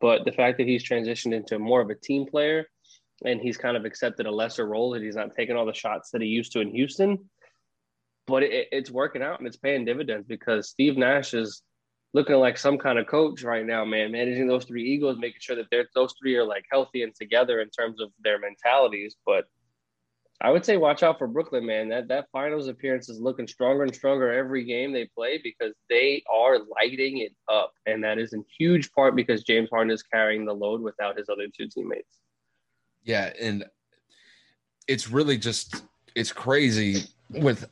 [0.00, 2.66] But the fact that he's transitioned into more of a team player
[3.24, 6.10] and he's kind of accepted a lesser role that he's not taking all the shots
[6.10, 7.30] that he used to in Houston.
[8.26, 11.62] But it, it's working out and it's paying dividends because Steve Nash is
[12.16, 14.10] looking like some kind of coach right now, man.
[14.10, 17.60] Managing those three egos, making sure that they're those three are like healthy and together
[17.60, 19.16] in terms of their mentalities.
[19.26, 19.44] But
[20.40, 21.90] I would say watch out for Brooklyn, man.
[21.90, 26.22] That that finals appearance is looking stronger and stronger every game they play because they
[26.34, 27.72] are lighting it up.
[27.84, 31.28] And that is in huge part because James Harden is carrying the load without his
[31.28, 32.18] other two teammates.
[33.04, 33.66] Yeah, and
[34.88, 35.82] it's really just
[36.14, 37.68] it's crazy with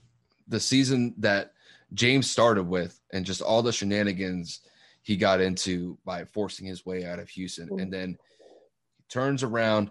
[0.49, 1.54] the season that
[1.95, 4.61] James started with and just all the shenanigans
[5.03, 7.69] he got into by forcing his way out of Houston.
[7.79, 8.19] And then
[8.97, 9.91] he turns around,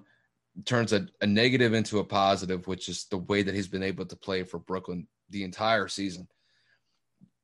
[0.66, 4.06] turns a, a negative into a positive, which is the way that he's been able
[4.06, 6.28] to play for Brooklyn the entire season.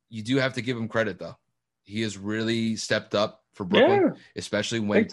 [0.10, 1.38] You do have to give him credit though.
[1.84, 4.22] He has really stepped up for Brooklyn, yeah.
[4.36, 5.08] especially when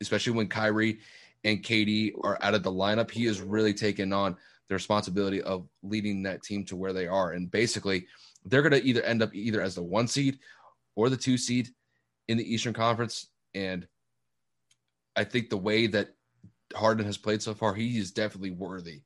[0.00, 0.98] especially when Kyrie
[1.44, 3.10] and KD are out of the lineup.
[3.10, 4.36] He has really taken on
[4.68, 7.32] the responsibility of leading that team to where they are.
[7.32, 8.06] And basically,
[8.44, 10.38] they're going to either end up either as the one seed
[10.94, 11.68] or the two seed
[12.28, 13.28] in the Eastern Conference.
[13.54, 13.86] And
[15.16, 16.14] I think the way that
[16.74, 19.02] Harden has played so far, he is definitely worthy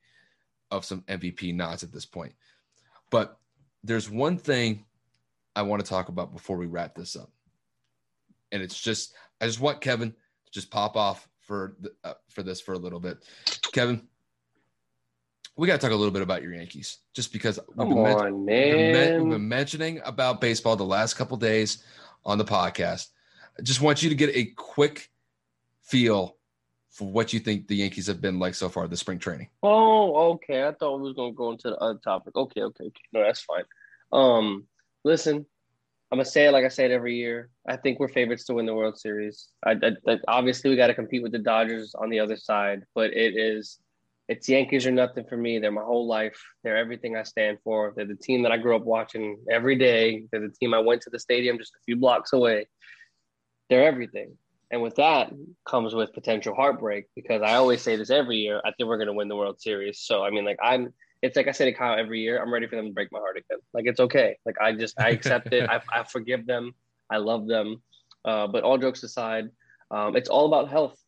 [0.70, 2.32] of some MVP nods at this point.
[3.10, 3.38] But
[3.84, 4.84] there's one thing
[5.54, 7.30] I want to talk about before we wrap this up.
[8.52, 12.42] And it's just, I just want Kevin to just pop off for the, uh, for
[12.42, 13.18] this for a little bit.
[13.72, 14.08] Kevin,
[15.56, 18.44] we got to talk a little bit about your Yankees, just because we've been, on,
[18.44, 21.82] men- we've been mentioning about baseball the last couple days
[22.24, 23.08] on the podcast.
[23.58, 25.10] I just want you to get a quick
[25.82, 26.36] feel
[26.90, 29.48] for what you think the Yankees have been like so far this spring training.
[29.62, 30.66] Oh, okay.
[30.66, 32.36] I thought we was gonna go into the other topic.
[32.36, 33.02] Okay, okay, okay.
[33.12, 33.64] No, that's fine.
[34.12, 34.66] Um,
[35.04, 35.46] listen,
[36.10, 37.50] I'm gonna say it like I say it every year.
[37.66, 39.48] I think we're favorites to win the World Series.
[39.64, 42.84] I, I, I obviously we got to compete with the Dodgers on the other side,
[42.94, 43.78] but it is
[44.28, 45.58] it's Yankees or nothing for me.
[45.58, 46.42] They're my whole life.
[46.64, 47.92] They're everything I stand for.
[47.94, 50.24] They're the team that I grew up watching every day.
[50.30, 52.66] They're the team I went to the stadium just a few blocks away.
[53.70, 54.36] They're everything.
[54.70, 55.32] And with that
[55.64, 58.60] comes with potential heartbreak because I always say this every year.
[58.64, 60.00] I think we're going to win the World Series.
[60.00, 62.42] So I mean, like I'm, it's like I say to Kyle every year.
[62.42, 63.58] I'm ready for them to break my heart again.
[63.72, 64.38] Like it's okay.
[64.44, 65.70] Like I just I accept it.
[65.70, 66.72] I, I forgive them.
[67.10, 67.82] I love them.
[68.24, 69.50] Uh, but all jokes aside,
[69.92, 70.98] um, it's all about health.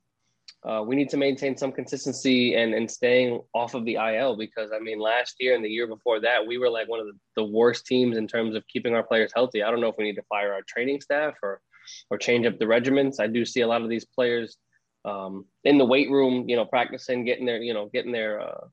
[0.64, 4.70] Uh, we need to maintain some consistency and, and staying off of the IL because
[4.74, 7.12] I mean last year and the year before that we were like one of the,
[7.36, 9.62] the worst teams in terms of keeping our players healthy.
[9.62, 11.61] I don't know if we need to fire our training staff or
[12.11, 13.20] or change up the regiments.
[13.20, 14.59] I do see a lot of these players
[15.04, 18.66] um, in the weight room, you know, practicing, getting their, you know, getting their uh,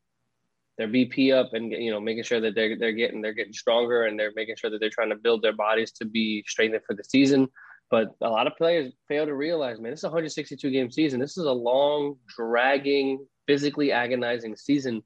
[0.78, 4.06] their BP up, and you know, making sure that they're they're getting they're getting stronger,
[4.06, 6.96] and they're making sure that they're trying to build their bodies to be strengthened for
[6.96, 7.48] the season.
[7.96, 11.20] But a lot of players fail to realize, man, this is a 162 game season.
[11.22, 15.02] This is a long, dragging, physically agonizing season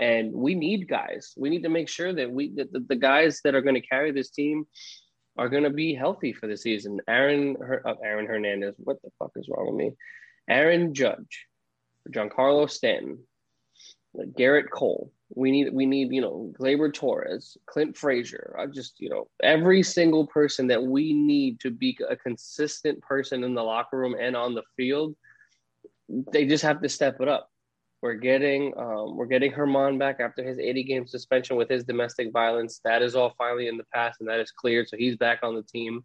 [0.00, 1.34] and we need guys.
[1.36, 3.86] We need to make sure that we that the, the guys that are going to
[3.86, 4.64] carry this team
[5.36, 7.00] are going to be healthy for the season.
[7.06, 9.92] Aaron, uh, Aaron Hernandez, what the fuck is wrong with me?
[10.48, 11.46] Aaron Judge,
[12.10, 13.18] Giancarlo Stanton,
[14.38, 15.12] Gerrit Cole.
[15.34, 18.56] We need, we need, you know, Gleyber Torres, Clint Frazier.
[18.58, 23.44] I just, you know, every single person that we need to be a consistent person
[23.44, 25.14] in the locker room and on the field.
[26.08, 27.50] They just have to step it up.
[28.02, 32.32] We're getting um, we're getting Germán back after his 80 game suspension with his domestic
[32.32, 32.80] violence.
[32.82, 34.88] That is all finally in the past and that is cleared.
[34.88, 36.02] So he's back on the team.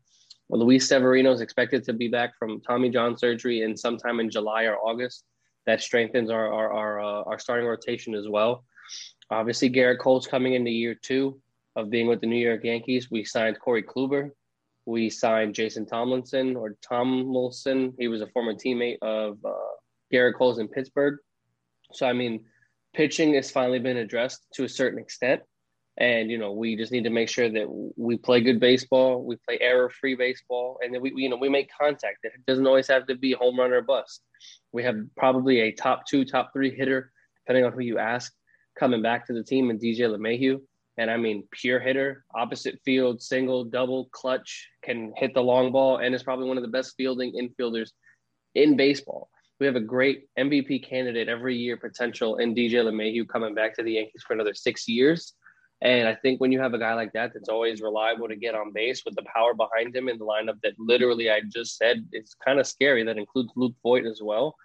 [0.50, 4.30] Well, Luis Severino is expected to be back from Tommy John surgery in sometime in
[4.30, 5.24] July or August.
[5.66, 8.66] That strengthens our our our, uh, our starting rotation as well.
[9.32, 11.40] Obviously, Gerrit Cole's coming into year two
[11.76, 13.10] of being with the New York Yankees.
[13.10, 14.32] We signed Corey Kluber.
[14.86, 17.94] We signed Jason Tomlinson or Tom Tomlinson.
[17.98, 19.54] He was a former teammate of uh,
[20.14, 21.18] Gerrit Cole's in Pittsburgh.
[21.92, 22.46] So I mean,
[22.94, 25.42] pitching has finally been addressed to a certain extent.
[25.98, 29.38] And you know, we just need to make sure that we play good baseball, we
[29.38, 32.18] play error-free baseball, and then we, you know, we make contact.
[32.24, 34.22] It doesn't always have to be home run or bust.
[34.74, 37.12] We have probably a top two, top three hitter,
[37.46, 38.34] depending on who you ask,
[38.78, 40.60] coming back to the team in DJ LeMahieu.
[40.98, 45.98] And I mean, pure hitter, opposite field, single, double, clutch, can hit the long ball,
[45.98, 47.90] and is probably one of the best fielding infielders
[48.54, 53.56] in baseball we have a great MVP candidate every year potential in DJ LeMahieu coming
[53.56, 55.34] back to the Yankees for another six years.
[55.82, 58.56] And I think when you have a guy like that that's always reliable to get
[58.56, 62.06] on base with the power behind him in the lineup that literally I just said
[62.12, 63.04] it's kind of scary.
[63.04, 64.56] That includes Luke Voit as well.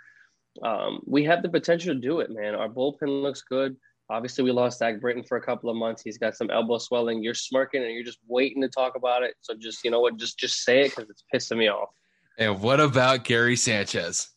[0.62, 2.54] Um, we have the potential to do it, man.
[2.54, 3.76] Our bullpen looks good.
[4.10, 6.02] Obviously, we lost Zach Britton for a couple of months.
[6.02, 7.22] He's got some elbow swelling.
[7.22, 9.34] You're smirking and you're just waiting to talk about it.
[9.40, 11.90] So just you know what, just just say it because it's pissing me off.
[12.38, 14.30] And what about Gary Sanchez?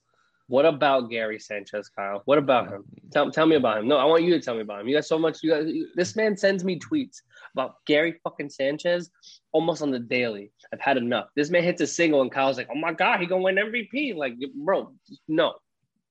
[0.48, 2.22] What about Gary Sanchez, Kyle?
[2.26, 2.84] What about him?
[3.12, 3.88] Tell, tell me about him.
[3.88, 4.88] No, I want you to tell me about him.
[4.90, 5.42] You got so much.
[5.42, 5.64] You got
[5.96, 7.22] this man sends me tweets
[7.54, 9.10] about Gary fucking Sanchez
[9.54, 10.52] almost on the daily.
[10.74, 11.28] I've had enough.
[11.36, 14.16] This man hits a single and Kyle's like, "Oh my god, he gonna win MVP!"
[14.16, 14.94] Like, bro,
[15.28, 15.54] no,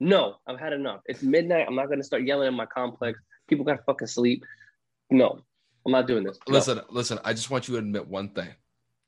[0.01, 1.03] no, I've had enough.
[1.07, 1.67] It's midnight.
[1.69, 3.21] I'm not gonna start yelling in my complex.
[3.53, 4.47] People gotta fucking sleep.
[5.11, 5.43] No,
[5.85, 6.39] I'm not doing this.
[6.49, 6.55] No.
[6.55, 7.19] Listen, listen.
[7.23, 8.49] I just want you to admit one thing.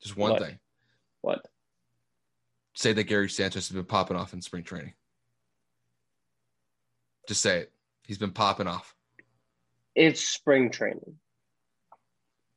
[0.03, 0.41] Just one what?
[0.43, 0.59] thing.
[1.21, 1.47] What?
[2.75, 4.93] Say that Gary Sanchez has been popping off in spring training.
[7.27, 7.71] Just say it.
[8.03, 8.93] He's been popping off.
[9.95, 11.15] It's spring training.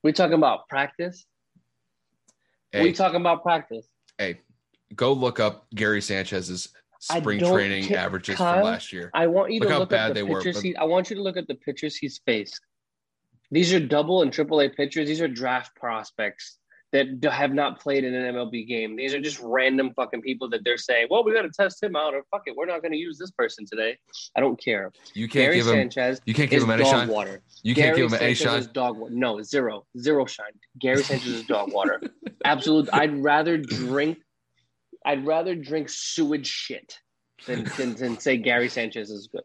[0.03, 1.25] We talking about practice?
[2.71, 3.87] Hey, we talking about practice?
[4.19, 4.41] Hey,
[4.95, 6.69] go look up Gary Sanchez's
[6.99, 9.11] spring training averages Kyle, from last year.
[9.15, 10.57] I want you look to how look bad at the they pictures.
[10.57, 12.61] Were, he, I want you to look at the pictures he's faced.
[13.51, 15.09] These are double and triple A pitchers.
[15.09, 16.59] These are draft prospects
[16.93, 18.97] that have not played in an MLB game.
[18.97, 21.97] These are just random fucking people that they're saying, "Well, we got to test him
[21.97, 23.97] out," or "Fuck it, we're not going to use this person today."
[24.37, 24.93] I don't care.
[25.15, 25.73] You can't Gary give him.
[25.73, 27.09] Sanchez you can't give him any shine.
[27.09, 27.43] Water.
[27.63, 28.67] You can't give him any shine.
[28.73, 29.15] Dog water.
[29.15, 30.53] No, zero, zero shine.
[30.79, 32.01] Gary Sanchez is dog water.
[32.45, 32.89] Absolute.
[32.93, 34.19] I'd rather drink.
[35.05, 36.99] I'd rather drink sewage shit
[37.47, 39.43] than, than, than say Gary Sanchez is good.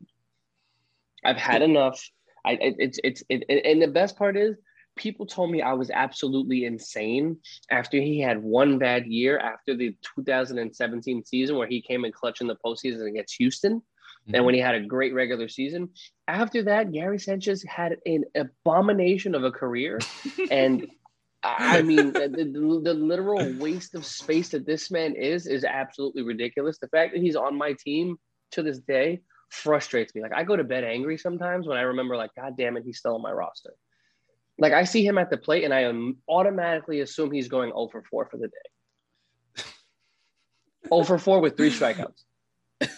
[1.24, 2.02] I've had enough.
[2.46, 4.58] I it, it's it's it, and the best part is
[4.96, 7.38] people told me I was absolutely insane
[7.72, 12.42] after he had one bad year after the 2017 season where he came in clutch
[12.42, 13.80] in the postseason against Houston.
[13.80, 14.36] Mm-hmm.
[14.36, 15.90] And when he had a great regular season,
[16.28, 20.00] after that, Gary Sanchez had an abomination of a career.
[20.52, 20.88] and
[21.44, 26.24] I mean, the, the, the, literal waste of space that this man is is absolutely
[26.24, 26.78] ridiculous.
[26.78, 28.18] The fact that he's on my team
[28.52, 30.22] to this day frustrates me.
[30.22, 32.98] Like I go to bed angry sometimes when I remember, like, God damn it, he's
[32.98, 33.74] still on my roster
[34.58, 35.92] Like I see him at the plate, and I
[36.28, 39.64] automatically assume he's going 0 for 4 for the day.
[40.90, 42.24] 0 for 4 with three strikeouts.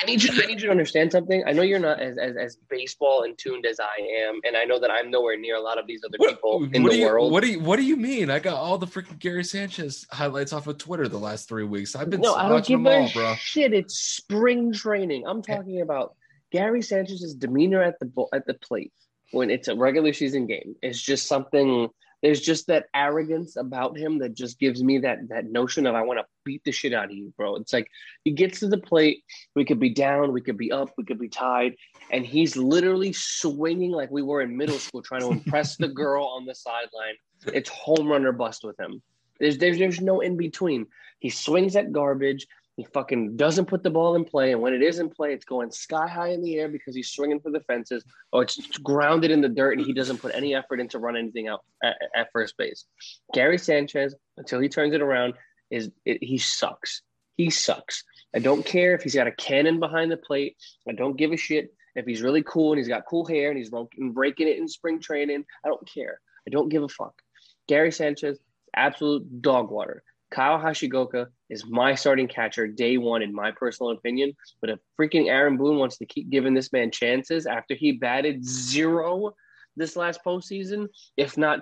[0.00, 0.30] I need you.
[0.42, 1.42] I need you to understand something.
[1.46, 4.64] I know you're not as, as, as baseball in tuned as I am, and I
[4.64, 7.04] know that I'm nowhere near a lot of these other people in what the you,
[7.04, 7.32] world.
[7.32, 8.30] What do you What do you mean?
[8.30, 11.94] I got all the freaking Gary Sanchez highlights off of Twitter the last three weeks.
[11.94, 13.34] I've been no, I don't watching give them a all, bro.
[13.34, 13.74] shit.
[13.74, 15.24] It's spring training.
[15.26, 15.56] I'm eh.
[15.56, 16.14] talking about
[16.50, 18.92] Gary Sanchez's demeanor at the at the plate
[19.32, 20.76] when it's a regular season game.
[20.82, 21.88] It's just something.
[22.22, 26.02] There's just that arrogance about him that just gives me that that notion of I
[26.02, 27.56] want to beat the shit out of you, bro.
[27.56, 27.88] It's like
[28.24, 29.24] he gets to the plate.
[29.54, 31.76] We could be down, we could be up, we could be tied,
[32.10, 36.24] and he's literally swinging like we were in middle school, trying to impress the girl
[36.26, 37.14] on the sideline.
[37.46, 39.02] It's home run or bust with him.
[39.38, 40.86] There's there's there's no in between.
[41.20, 42.46] He swings at garbage.
[42.80, 45.44] He fucking doesn't put the ball in play, and when it is in play, it's
[45.44, 48.02] going sky high in the air because he's swinging for the fences,
[48.32, 51.46] or it's grounded in the dirt, and he doesn't put any effort into run anything
[51.46, 52.86] out at, at first base.
[53.34, 55.34] Gary Sanchez, until he turns it around,
[55.70, 57.02] is it, he sucks.
[57.36, 58.02] He sucks.
[58.34, 60.56] I don't care if he's got a cannon behind the plate.
[60.88, 63.58] I don't give a shit if he's really cool and he's got cool hair and
[63.58, 63.70] he's
[64.14, 65.44] breaking it in spring training.
[65.62, 66.18] I don't care.
[66.46, 67.20] I don't give a fuck.
[67.68, 68.38] Gary Sanchez,
[68.74, 70.02] absolute dog water.
[70.30, 74.32] Kyle Higashioka is my starting catcher day one, in my personal opinion.
[74.60, 78.44] But if freaking Aaron Boone wants to keep giving this man chances after he batted
[78.44, 79.34] zero
[79.76, 81.60] this last postseason, if not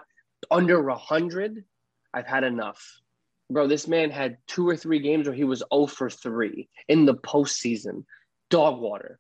[0.51, 1.64] under a hundred,
[2.12, 2.83] I've had enough.
[3.51, 7.07] Bro, this man had two or three games where he was 0 for 3 in
[7.07, 8.05] the postseason.
[8.51, 9.19] Dog water.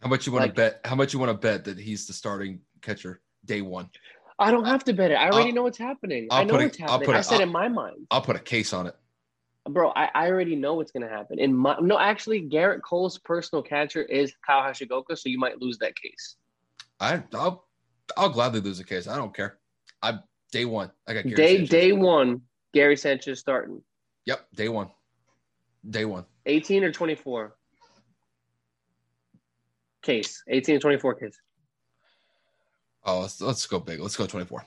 [0.00, 0.80] How much you want Like- to bet?
[0.86, 3.90] How much you want to bet that he's the starting catcher day one?
[4.40, 5.14] I don't have to bet it.
[5.14, 6.26] I already I'll- know what's happening.
[6.30, 7.14] I'll I know a- what's I'll happening.
[7.14, 8.06] a- I said in my mind.
[8.10, 8.96] I'll put a case on it.
[9.68, 11.38] bro, I, I already know what's gonna happen.
[11.38, 15.78] In my no, actually, Gerrit Cole's personal catcher is Kyle Higashioka, so you might lose
[15.78, 16.36] that case.
[16.98, 17.68] I I'll
[18.16, 19.06] I'll gladly lose a case.
[19.06, 19.58] I don't care.
[20.02, 20.18] I
[20.50, 20.90] day one.
[21.06, 21.68] I got Gary day Sanchez.
[21.70, 22.40] day one,
[22.72, 23.82] Gary Sanchez starting.
[24.24, 24.90] Yep, day one.
[25.88, 26.24] Day one.
[26.46, 27.54] 18 or 24
[30.02, 30.42] case.
[30.48, 31.38] 18 or 24 case.
[33.04, 34.00] Oh, let's let's go big.
[34.00, 34.64] Let's go twenty four.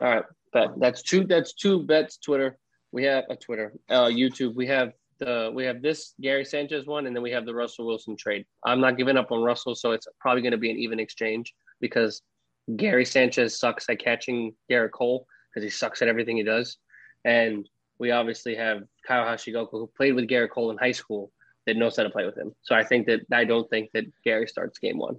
[0.00, 0.70] All right, bet.
[0.78, 1.24] That's two.
[1.24, 2.18] That's two bets.
[2.18, 2.58] Twitter.
[2.92, 4.54] We have a Twitter, uh, YouTube.
[4.54, 7.86] We have the we have this Gary Sanchez one, and then we have the Russell
[7.86, 8.46] Wilson trade.
[8.64, 11.54] I'm not giving up on Russell, so it's probably going to be an even exchange
[11.80, 12.22] because
[12.76, 16.78] Gary Sanchez sucks at catching Gerrit Cole because he sucks at everything he does,
[17.24, 21.32] and we obviously have Kyle Higashioka who played with Gerrit Cole in high school
[21.66, 22.54] that knows how to play with him.
[22.62, 25.16] So I think that I don't think that Gary starts game one.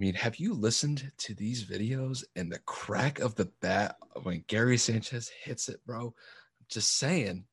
[0.00, 4.42] I mean, have you listened to these videos and the crack of the bat when
[4.46, 6.06] Gary Sanchez hits it, bro?
[6.06, 7.44] I'm just saying.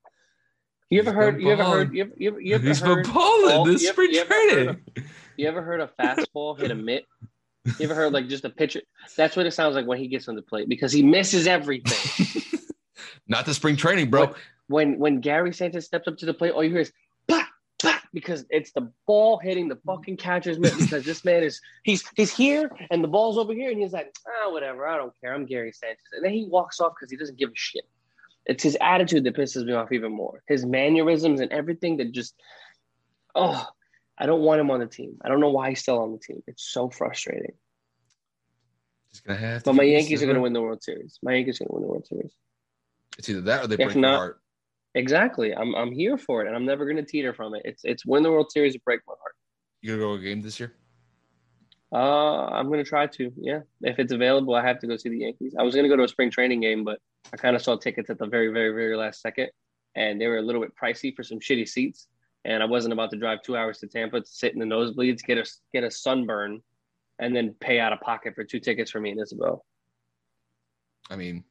[0.90, 1.42] You ever heard?
[1.42, 1.94] You ever heard?
[1.94, 3.04] You ever, you ever, you ever He's heard?
[3.04, 4.78] been balling ball- this you ever- spring you ever training.
[5.36, 7.04] You ever heard a fastball hit a mitt?
[7.66, 8.80] You ever heard like just a pitcher?
[9.18, 12.42] That's what it sounds like when he gets on the plate because he misses everything.
[13.28, 14.34] Not the spring training, bro.
[14.68, 16.94] when when Gary Sanchez steps up to the plate, all you hear is
[18.18, 22.34] because it's the ball hitting the fucking catcher's mitt because this man is he's he's
[22.34, 25.36] here and the ball's over here and he's like, ah, whatever, I don't care.
[25.36, 26.00] I'm Gary Sanchez.
[26.14, 27.88] And then he walks off because he doesn't give a shit.
[28.48, 30.42] It's his attitude that pisses me off even more.
[30.48, 32.34] His mannerisms and everything that just
[33.36, 33.68] oh,
[34.18, 35.18] I don't want him on the team.
[35.24, 36.42] I don't know why he's still on the team.
[36.48, 37.54] It's so frustrating.
[39.12, 41.20] He's gonna have to But my Yankees are going to win the World Series.
[41.22, 42.34] My Yankees are going to win the World Series.
[43.20, 44.42] It's either that or they If break your heart.
[44.96, 45.54] Exactly.
[45.56, 47.62] I'm I'm here for it, and I'm never going to teeter from it.
[47.66, 49.36] It's it's win the World Series or break my heart.
[49.82, 50.74] You gonna go to a game this year?
[51.92, 53.32] Uh, I'm going to try to.
[53.38, 55.56] Yeah, if it's available, I have to go see the Yankees.
[55.58, 57.00] I was going to go to a spring training game, but
[57.32, 59.50] I kind of saw tickets at the very very very last second,
[59.96, 62.08] and they were a little bit pricey for some shitty seats.
[62.46, 65.24] And I wasn't about to drive two hours to Tampa to sit in the nosebleeds,
[65.24, 66.62] get a get a sunburn,
[67.20, 69.66] and then pay out of pocket for two tickets for me and Isabel.
[71.10, 71.44] I mean,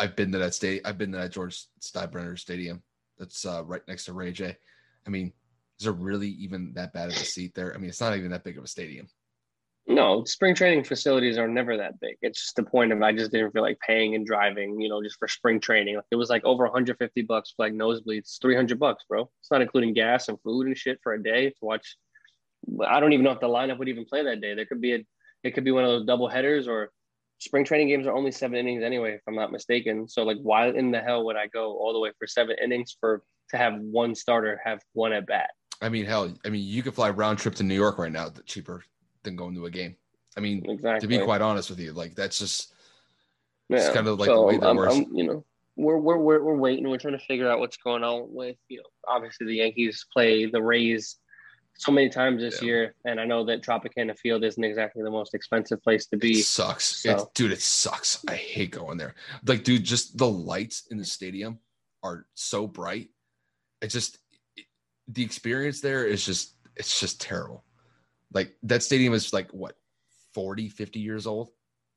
[0.00, 0.80] I've been to that state.
[0.84, 2.82] I've been to that George Steinbrenner Stadium.
[3.18, 4.56] That's uh, right next to Ray J.
[5.06, 5.32] I mean,
[5.78, 7.74] is there really even that bad of a seat there?
[7.74, 9.08] I mean, it's not even that big of a stadium.
[9.86, 12.16] No, spring training facilities are never that big.
[12.22, 15.02] It's just the point of I just didn't feel like paying and driving, you know,
[15.02, 16.00] just for spring training.
[16.10, 19.30] It was like over 150 bucks for like nosebleeds, 300 bucks, bro.
[19.40, 21.96] It's not including gas and food and shit for a day to watch.
[22.86, 24.54] I don't even know if the lineup would even play that day.
[24.54, 25.04] There could be a,
[25.42, 26.92] it could be one of those double headers or
[27.40, 30.06] spring training games are only seven innings anyway, if I'm not mistaken.
[30.06, 32.96] So like, why in the hell would I go all the way for seven innings
[33.00, 35.50] for to have one starter have one at bat?
[35.82, 38.28] I mean, hell, I mean, you could fly round trip to New York right now,
[38.44, 38.84] cheaper
[39.22, 39.96] than going to a game.
[40.36, 41.00] I mean, Exactly.
[41.00, 42.74] to be quite honest with you, like that's just
[43.70, 44.94] It's kinda like the way that I'm- works.
[44.94, 45.44] I'm- you know,
[45.76, 46.88] we're, we're we're we're waiting.
[46.88, 48.84] We're trying to figure out what's going on with you know.
[49.08, 51.16] Obviously, the Yankees play the Rays
[51.76, 52.66] so many times this Yeah.
[52.66, 56.40] year, and I know that Tropicana Field isn't exactly the most expensive place to be.
[56.40, 57.02] It sucks.
[57.02, 58.22] So- It's, dude, it sucks.
[58.28, 59.14] I hate going there.
[59.46, 61.58] Like, dude, just the lights in the stadium
[62.02, 63.08] are so bright.
[63.80, 64.18] It just
[64.56, 64.66] it-
[65.08, 67.64] the experience there is just it's just terrible.
[68.32, 69.76] Like that stadium is like what
[70.34, 71.50] 40, 50 years old.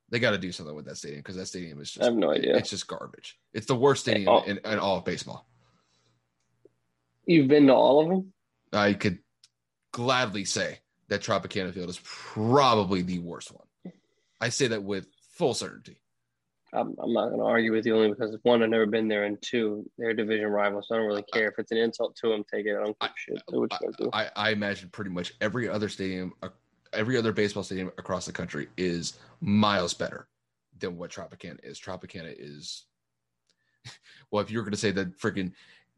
[0.10, 2.16] They got to do something with that stadium because that stadium is just I have
[2.16, 2.56] no idea.
[2.58, 3.38] it's just garbage.
[3.54, 4.44] It's the worst stadium Oh.
[4.44, 5.48] in, in all of baseball.
[7.26, 8.34] You've been to all of them?
[8.74, 9.20] I could
[9.94, 13.94] gladly say that Tropicana Field is probably the worst one.
[14.42, 16.02] I say that with full certainty.
[16.74, 19.26] I'm, I'm not going to argue with you only because one, I've never been there,
[19.26, 22.30] and two, they're division rivals, so I don't really care if it's an insult to
[22.30, 22.44] them.
[22.52, 22.76] Take it.
[22.76, 23.42] I don't give shit.
[23.48, 24.10] Do what you gotta do.
[24.12, 26.50] I, I imagine pretty much every other stadium, uh,
[26.92, 30.28] every other baseball stadium across the country is miles better
[30.80, 31.80] than what Tropicana is.
[31.80, 32.86] Tropicana is,
[34.32, 35.52] well, if you were going to say that freaking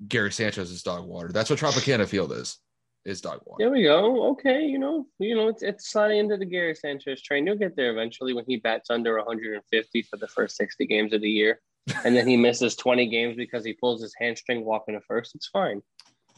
[0.05, 2.57] Gary Sanchez is dog water, that's what Tropicana Field is,
[3.05, 3.63] is dog water.
[3.63, 4.31] There we go.
[4.31, 7.45] Okay, you know, you know, it's it's sliding into the Gary Sanchez train.
[7.45, 11.21] You'll get there eventually when he bats under 150 for the first 60 games of
[11.21, 11.61] the year,
[12.03, 15.35] and then he misses 20 games because he pulls his hamstring walking to first.
[15.35, 15.81] It's fine.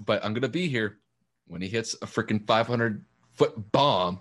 [0.05, 0.99] But I'm going to be here
[1.47, 3.03] when he hits a freaking 500
[3.33, 4.19] foot bomb.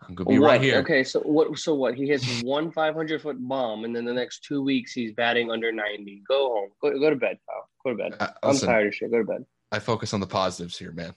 [0.00, 0.46] I'm going to be What?
[0.48, 0.78] right here.
[0.78, 1.56] Okay, so what?
[1.58, 1.94] So what?
[1.94, 5.70] He hits one 500 foot bomb, and then the next two weeks he's batting under
[5.70, 6.22] 90.
[6.26, 6.70] Go home.
[6.80, 7.68] Go, go to bed, pal.
[7.84, 8.16] Go to bed.
[8.18, 9.10] Uh, I'm tired of shit.
[9.10, 9.44] Go to bed.
[9.70, 11.14] I focus on the positives here, man.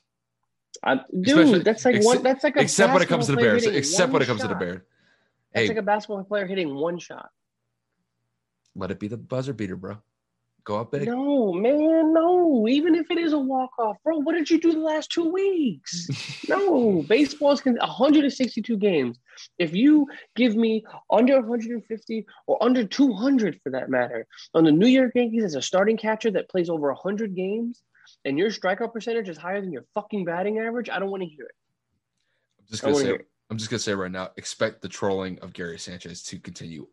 [0.83, 2.23] I, Especially- dude, that's like one.
[2.23, 3.65] That's like a Except when it comes to the Bears.
[3.65, 4.59] Except when it comes to the shot.
[4.59, 4.81] Bears.
[5.53, 7.29] That's Hey, like a basketball player hitting one shot.
[8.75, 9.97] let it be the buzzer beater, bro.
[10.65, 11.07] Go up big.
[11.07, 12.67] No, man, no.
[12.67, 15.29] Even if it is a walk off, bro, what did you do the last two
[15.31, 16.07] weeks?
[16.49, 19.17] No, baseball's con- 162 games.
[19.57, 24.85] If you give me under 150 or under 200 for that matter on the New
[24.87, 27.81] York Yankees as a starting catcher that plays over 100 games
[28.25, 31.29] and your strikeout percentage is higher than your fucking batting average, I don't want to
[31.29, 31.55] hear it.
[32.59, 33.17] I'm just gonna say.
[33.49, 34.31] I'm just gonna say right now.
[34.37, 36.87] Expect the trolling of Gary Sanchez to continue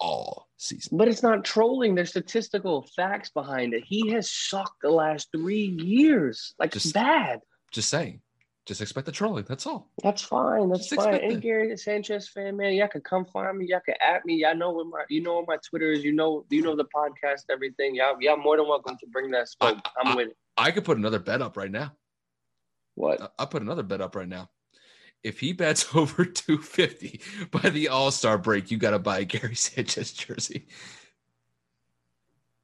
[0.00, 0.96] all season.
[0.96, 1.94] But it's not trolling.
[1.94, 3.84] There's statistical facts behind it.
[3.86, 6.54] He has sucked the last three years.
[6.58, 7.40] Like Just- bad.
[7.70, 8.20] Just saying.
[8.66, 9.44] Just expect the trolling.
[9.46, 9.90] That's all.
[10.02, 10.70] That's fine.
[10.70, 11.14] That's Just fine.
[11.16, 11.40] it.
[11.42, 13.66] Gary Sanchez fan, man, y'all can come find me.
[13.66, 14.36] Y'all can at me.
[14.36, 16.02] Y'all know where my, you know where my Twitter is.
[16.02, 17.94] You know, you know the podcast, everything.
[17.94, 19.78] Y'all, y'all more than welcome to bring that smoke.
[19.84, 20.36] I- I'm with it.
[20.56, 21.92] I could put another bet up right now.
[22.94, 23.20] What?
[23.20, 24.48] I- I'll put another bet up right now.
[25.22, 29.24] If he bets over 250 by the All Star break, you got to buy a
[29.26, 30.68] Gary Sanchez jersey.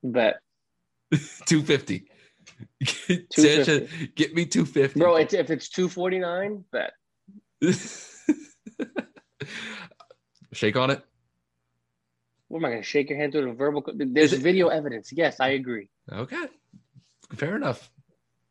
[0.03, 0.41] Bet,
[1.13, 2.10] 250.
[3.33, 4.99] Sanchez, get me 250.
[4.99, 5.17] bro.
[5.17, 6.93] It's if it's two forty nine, bet.
[10.53, 11.03] Shake on it.
[12.49, 13.85] What am I gonna shake your hand through the verbal?
[13.95, 15.13] There's video evidence.
[15.13, 15.89] Yes, I agree.
[16.11, 16.47] Okay.
[17.35, 17.91] Fair enough.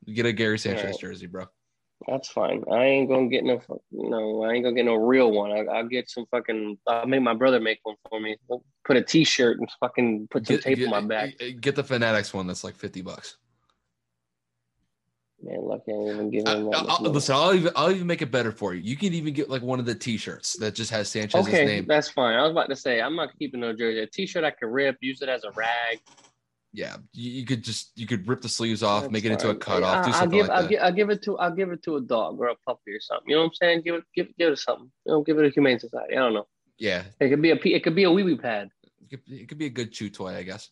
[0.06, 1.00] Get a Gary Sanchez Alright.
[1.00, 1.46] jersey, bro.
[2.08, 2.64] That's fine.
[2.72, 3.62] I ain't gonna get no.
[3.92, 5.52] No, I ain't gonna get no real one.
[5.52, 6.78] I, I'll get some fucking.
[6.88, 8.38] I'll make my brother make one for me.
[8.48, 11.34] We'll put a T-shirt and fucking put some Get, tape get, on my back.
[11.60, 13.36] get the Fanatics one that's like 50 bucks.
[15.42, 16.76] Man, lucky I ain't even give him that.
[16.78, 18.82] I'll, I'll- listen, I'll even I'll even make it better for you.
[18.82, 21.86] You can even get like one of the T-shirts that just has Sanchez's Okay, name.
[21.88, 22.36] that's fine.
[22.38, 24.00] I was about to say I'm not keeping no jersey.
[24.02, 26.00] A T-shirt I could rip, use it as a rag.
[26.74, 29.50] Yeah, you, you could just you could rip the sleeves off, That's make it into
[29.50, 30.70] a cutoff, uh, do I- I'll give, like I'll that.
[30.70, 33.00] give, I'll give it to, I'll give it to a dog or a puppy or
[33.00, 33.30] something.
[33.30, 33.82] You know what I'm saying?
[33.84, 34.92] Give it, give, give it to something.
[35.06, 36.14] You know, give it a humane society.
[36.16, 36.48] I don't know.
[36.78, 38.70] yeah, It could be a, it could be a wee wee pad.
[39.02, 40.70] it could, it could be a good chew toy, I guess.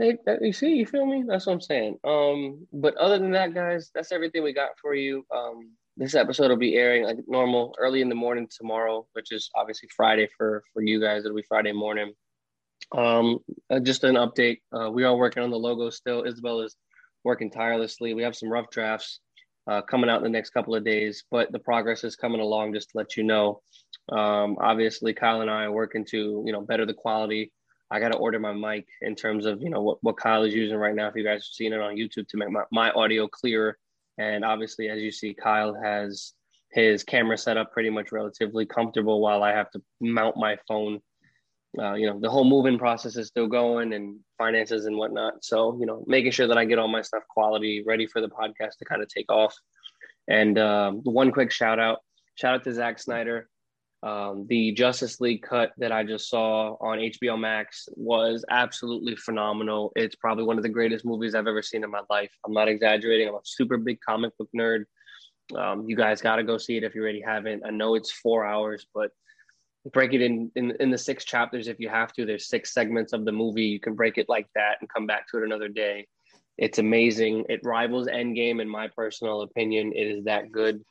[0.00, 1.24] Hey, that- you see, you feel me?
[1.26, 1.98] That's what I'm saying.
[2.04, 5.26] Um, but other than that, guys, that's everything we got for you.
[5.30, 9.50] Um, this episode will be airing like normal early in the morning tomorrow, which is
[9.54, 11.26] obviously Friday for for you guys.
[11.26, 12.14] It'll be Friday morning.
[12.92, 14.60] Um, uh, just an update.
[14.72, 16.22] Uh, we are working on the logo still.
[16.22, 16.76] Isabel is
[17.22, 18.14] working tirelessly.
[18.14, 19.20] We have some rough drafts
[19.66, 22.72] uh, coming out in the next couple of days, but the progress is coming along.
[22.72, 23.60] Just to let you know.
[24.10, 27.52] Um, obviously, Kyle and I are working to you know better the quality.
[27.90, 30.54] I got to order my mic in terms of you know what, what Kyle is
[30.54, 31.08] using right now.
[31.08, 33.76] If you guys have seen it on YouTube to make my, my audio clearer,
[34.18, 36.32] and obviously as you see, Kyle has
[36.70, 41.00] his camera set up pretty much relatively comfortable while I have to mount my phone.
[41.78, 45.44] Uh, you know the whole moving process is still going and finances and whatnot.
[45.44, 48.28] So you know making sure that I get all my stuff quality ready for the
[48.28, 49.54] podcast to kind of take off.
[50.28, 51.98] And um, one quick shout out,
[52.36, 53.48] shout out to Zack Snyder.
[54.02, 59.92] Um, the Justice League cut that I just saw on HBO Max was absolutely phenomenal.
[59.94, 62.30] It's probably one of the greatest movies I've ever seen in my life.
[62.46, 63.28] I'm not exaggerating.
[63.28, 64.84] I'm a super big comic book nerd.
[65.54, 67.64] Um, you guys got to go see it if you already haven't.
[67.66, 69.10] I know it's four hours, but
[69.92, 72.24] break it in, in in the six chapters if you have to.
[72.24, 73.64] There's six segments of the movie.
[73.64, 76.06] You can break it like that and come back to it another day.
[76.56, 77.46] It's amazing.
[77.48, 79.92] It rivals Endgame in my personal opinion.
[79.94, 80.84] It is that good.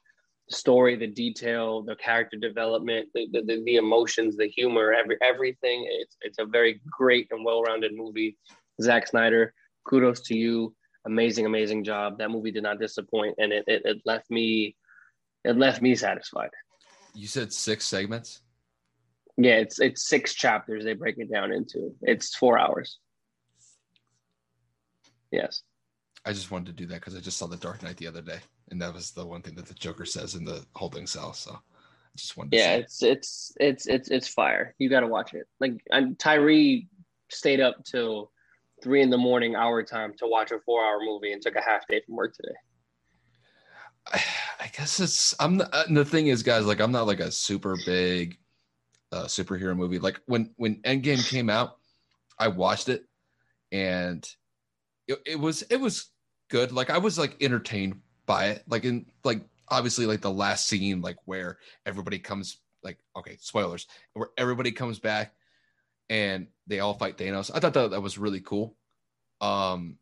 [0.52, 5.88] Story, the detail, the character development, the, the, the emotions, the humor, every everything.
[5.90, 8.38] It's it's a very great and well-rounded movie.
[8.82, 9.54] Zack Snyder,
[9.86, 10.76] kudos to you.
[11.06, 12.18] Amazing, amazing job.
[12.18, 14.76] That movie did not disappoint, and it, it, it left me
[15.46, 16.50] it left me satisfied.
[17.14, 18.42] You said six segments.
[19.38, 20.84] Yeah, it's it's six chapters.
[20.84, 21.96] They break it down into.
[22.02, 23.00] It's four hours.
[25.32, 25.62] Yes.
[26.26, 28.22] I just wanted to do that because I just saw The Dark Knight the other
[28.22, 28.40] day,
[28.72, 31.34] and that was the one thing that the Joker says in the holding cell.
[31.34, 32.54] So I just wanted.
[32.54, 34.76] yeah, it's it's it's it's it's fire.
[34.80, 35.48] You got to watch it.
[35.60, 36.88] Like I'm, Tyree
[37.30, 38.32] stayed up till
[38.82, 41.62] three in the morning our time to watch a four hour movie and took a
[41.62, 42.56] half day from work today.
[44.12, 44.24] I,
[44.62, 46.66] I guess it's I'm the, the thing is, guys.
[46.66, 48.38] Like I'm not like a super big
[49.12, 50.00] uh, superhero movie.
[50.00, 51.78] Like when when Endgame came out,
[52.38, 53.06] I watched it,
[53.72, 54.28] and
[55.08, 56.12] it, it was it was
[56.50, 56.72] good.
[56.72, 58.64] Like I was like entertained by it.
[58.68, 63.88] Like in like obviously like the last scene, like where everybody comes like okay, spoilers,
[64.14, 65.34] where everybody comes back
[66.12, 67.50] and they all fight Thanos.
[67.54, 68.78] I thought that that was really cool.
[69.42, 69.98] Um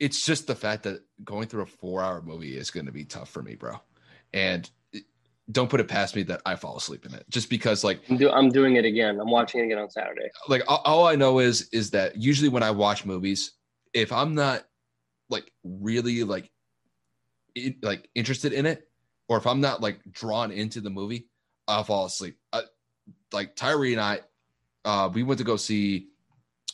[0.00, 3.04] it's just the fact that going through a four hour movie is going to be
[3.04, 3.80] tough for me, bro.
[4.32, 4.70] And
[5.50, 8.16] don't put it past me that I fall asleep in it just because like I'm,
[8.16, 9.20] do- I'm doing it again.
[9.20, 10.30] I'm watching it again on Saturday.
[10.48, 13.52] Like all, all I know is is that usually when I watch movies,
[13.92, 14.64] if I'm not
[15.28, 16.50] like really like
[17.82, 18.88] like interested in it,
[19.28, 21.28] or if I'm not like drawn into the movie,
[21.66, 22.36] I'll fall asleep.
[22.52, 22.62] I,
[23.32, 24.20] like Tyree and I,
[24.84, 26.08] uh, we went to go see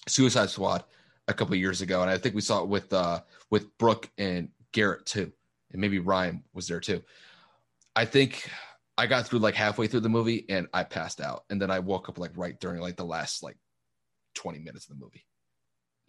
[0.07, 0.85] Suicide Squad
[1.29, 3.21] a couple years ago, and I think we saw it with uh
[3.51, 5.33] with Brooke and Garrett too,
[5.73, 7.03] and maybe Ryan was there too.
[7.97, 8.51] I think
[8.97, 11.79] I got through like halfway through the movie and I passed out, and then I
[11.79, 13.57] woke up like right during like the last like
[14.35, 15.25] twenty minutes of the movie.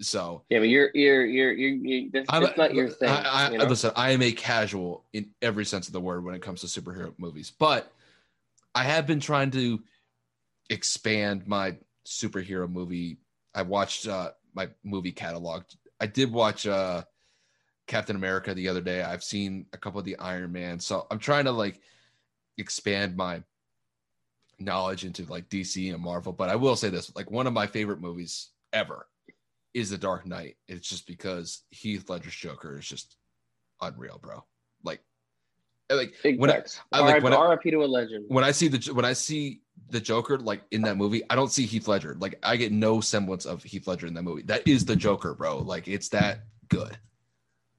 [0.01, 2.23] So yeah, but you're you're you're you're, you're
[2.57, 3.09] not your thing.
[3.09, 3.65] I, I, you know?
[3.65, 6.67] Listen, I am a casual in every sense of the word when it comes to
[6.67, 7.91] superhero movies, but
[8.73, 9.81] I have been trying to
[10.69, 13.19] expand my superhero movie.
[13.53, 15.63] I watched uh, my movie catalog.
[16.01, 17.03] I did watch uh,
[17.87, 19.01] Captain America the other day.
[19.01, 21.79] I've seen a couple of the Iron Man, so I'm trying to like
[22.57, 23.43] expand my
[24.59, 26.33] knowledge into like DC and Marvel.
[26.33, 29.07] But I will say this: like one of my favorite movies ever
[29.75, 30.55] is The Dark Knight.
[30.67, 33.17] It's just because Heath Ledger's Joker is just
[33.81, 34.43] unreal, bro.
[34.83, 35.01] Like,
[35.89, 36.79] like Big when I, facts.
[36.93, 37.69] I like when I, R.I.P.
[37.71, 38.25] to a legend.
[38.29, 41.51] when I see the when I see the Joker like in that movie, I don't
[41.51, 42.15] see Heath Ledger.
[42.17, 44.43] Like I get no semblance of Heath Ledger in that movie.
[44.43, 45.59] That is the Joker, bro.
[45.59, 46.97] Like it's that good.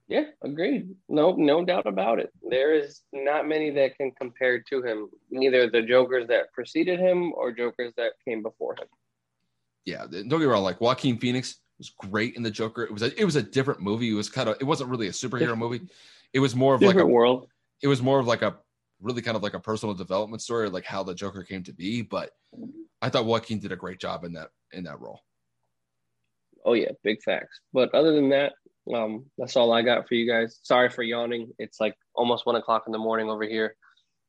[0.07, 0.95] Yeah, agreed.
[1.09, 2.31] No, no doubt about it.
[2.49, 5.09] There is not many that can compare to him.
[5.31, 8.87] Neither the Jokers that preceded him or Jokers that came before him.
[9.85, 10.63] Yeah, don't get me wrong.
[10.63, 12.85] Like Joaquin Phoenix was great in the Joker.
[12.85, 14.11] It was a, it was a different movie.
[14.11, 15.83] It was kind of it wasn't really a superhero movie.
[16.33, 17.49] It was more of like a world.
[17.83, 18.57] it was more of like a
[19.01, 22.03] really kind of like a personal development story, like how the Joker came to be.
[22.03, 22.31] But
[23.03, 25.21] I thought Joaquin did a great job in that in that role.
[26.65, 27.61] Oh yeah, big facts.
[27.73, 28.55] But other than that,
[28.95, 30.59] um, that's all I got for you guys.
[30.63, 31.53] Sorry for yawning.
[31.59, 33.77] It's like almost one o'clock in the morning over here.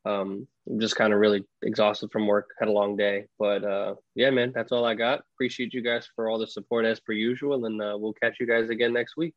[0.07, 2.49] Um, I'm just kind of really exhausted from work.
[2.59, 5.21] Had a long day, but uh, yeah, man, that's all I got.
[5.35, 8.47] Appreciate you guys for all the support as per usual, and uh, we'll catch you
[8.47, 9.33] guys again next week.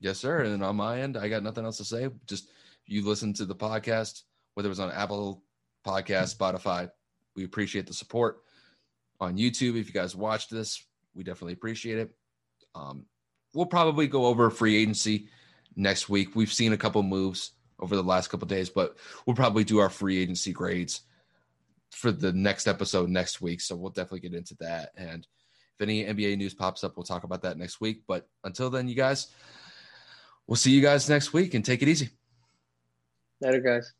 [0.00, 0.42] Yes, sir.
[0.42, 2.08] And on my end, I got nothing else to say.
[2.26, 2.50] Just
[2.86, 4.22] you listen to the podcast,
[4.54, 5.42] whether it was on Apple
[5.86, 6.90] Podcast, Spotify,
[7.36, 8.42] we appreciate the support.
[9.20, 10.84] On YouTube, if you guys watch this,
[11.14, 12.10] we definitely appreciate it.
[12.74, 13.06] Um,
[13.54, 15.28] we'll probably go over free agency
[15.76, 16.34] next week.
[16.34, 18.96] We've seen a couple moves over the last couple days, but
[19.26, 21.02] we'll probably do our free agency grades
[21.90, 23.60] for the next episode next week.
[23.60, 24.90] So we'll definitely get into that.
[24.96, 25.26] And
[25.78, 28.02] if any NBA news pops up, we'll talk about that next week.
[28.06, 29.28] But until then, you guys,
[30.46, 32.10] we'll see you guys next week and take it easy.
[33.40, 33.92] Later, guys.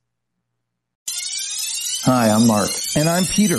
[2.05, 2.71] Hi, I'm Mark.
[2.97, 3.59] And I'm Peter.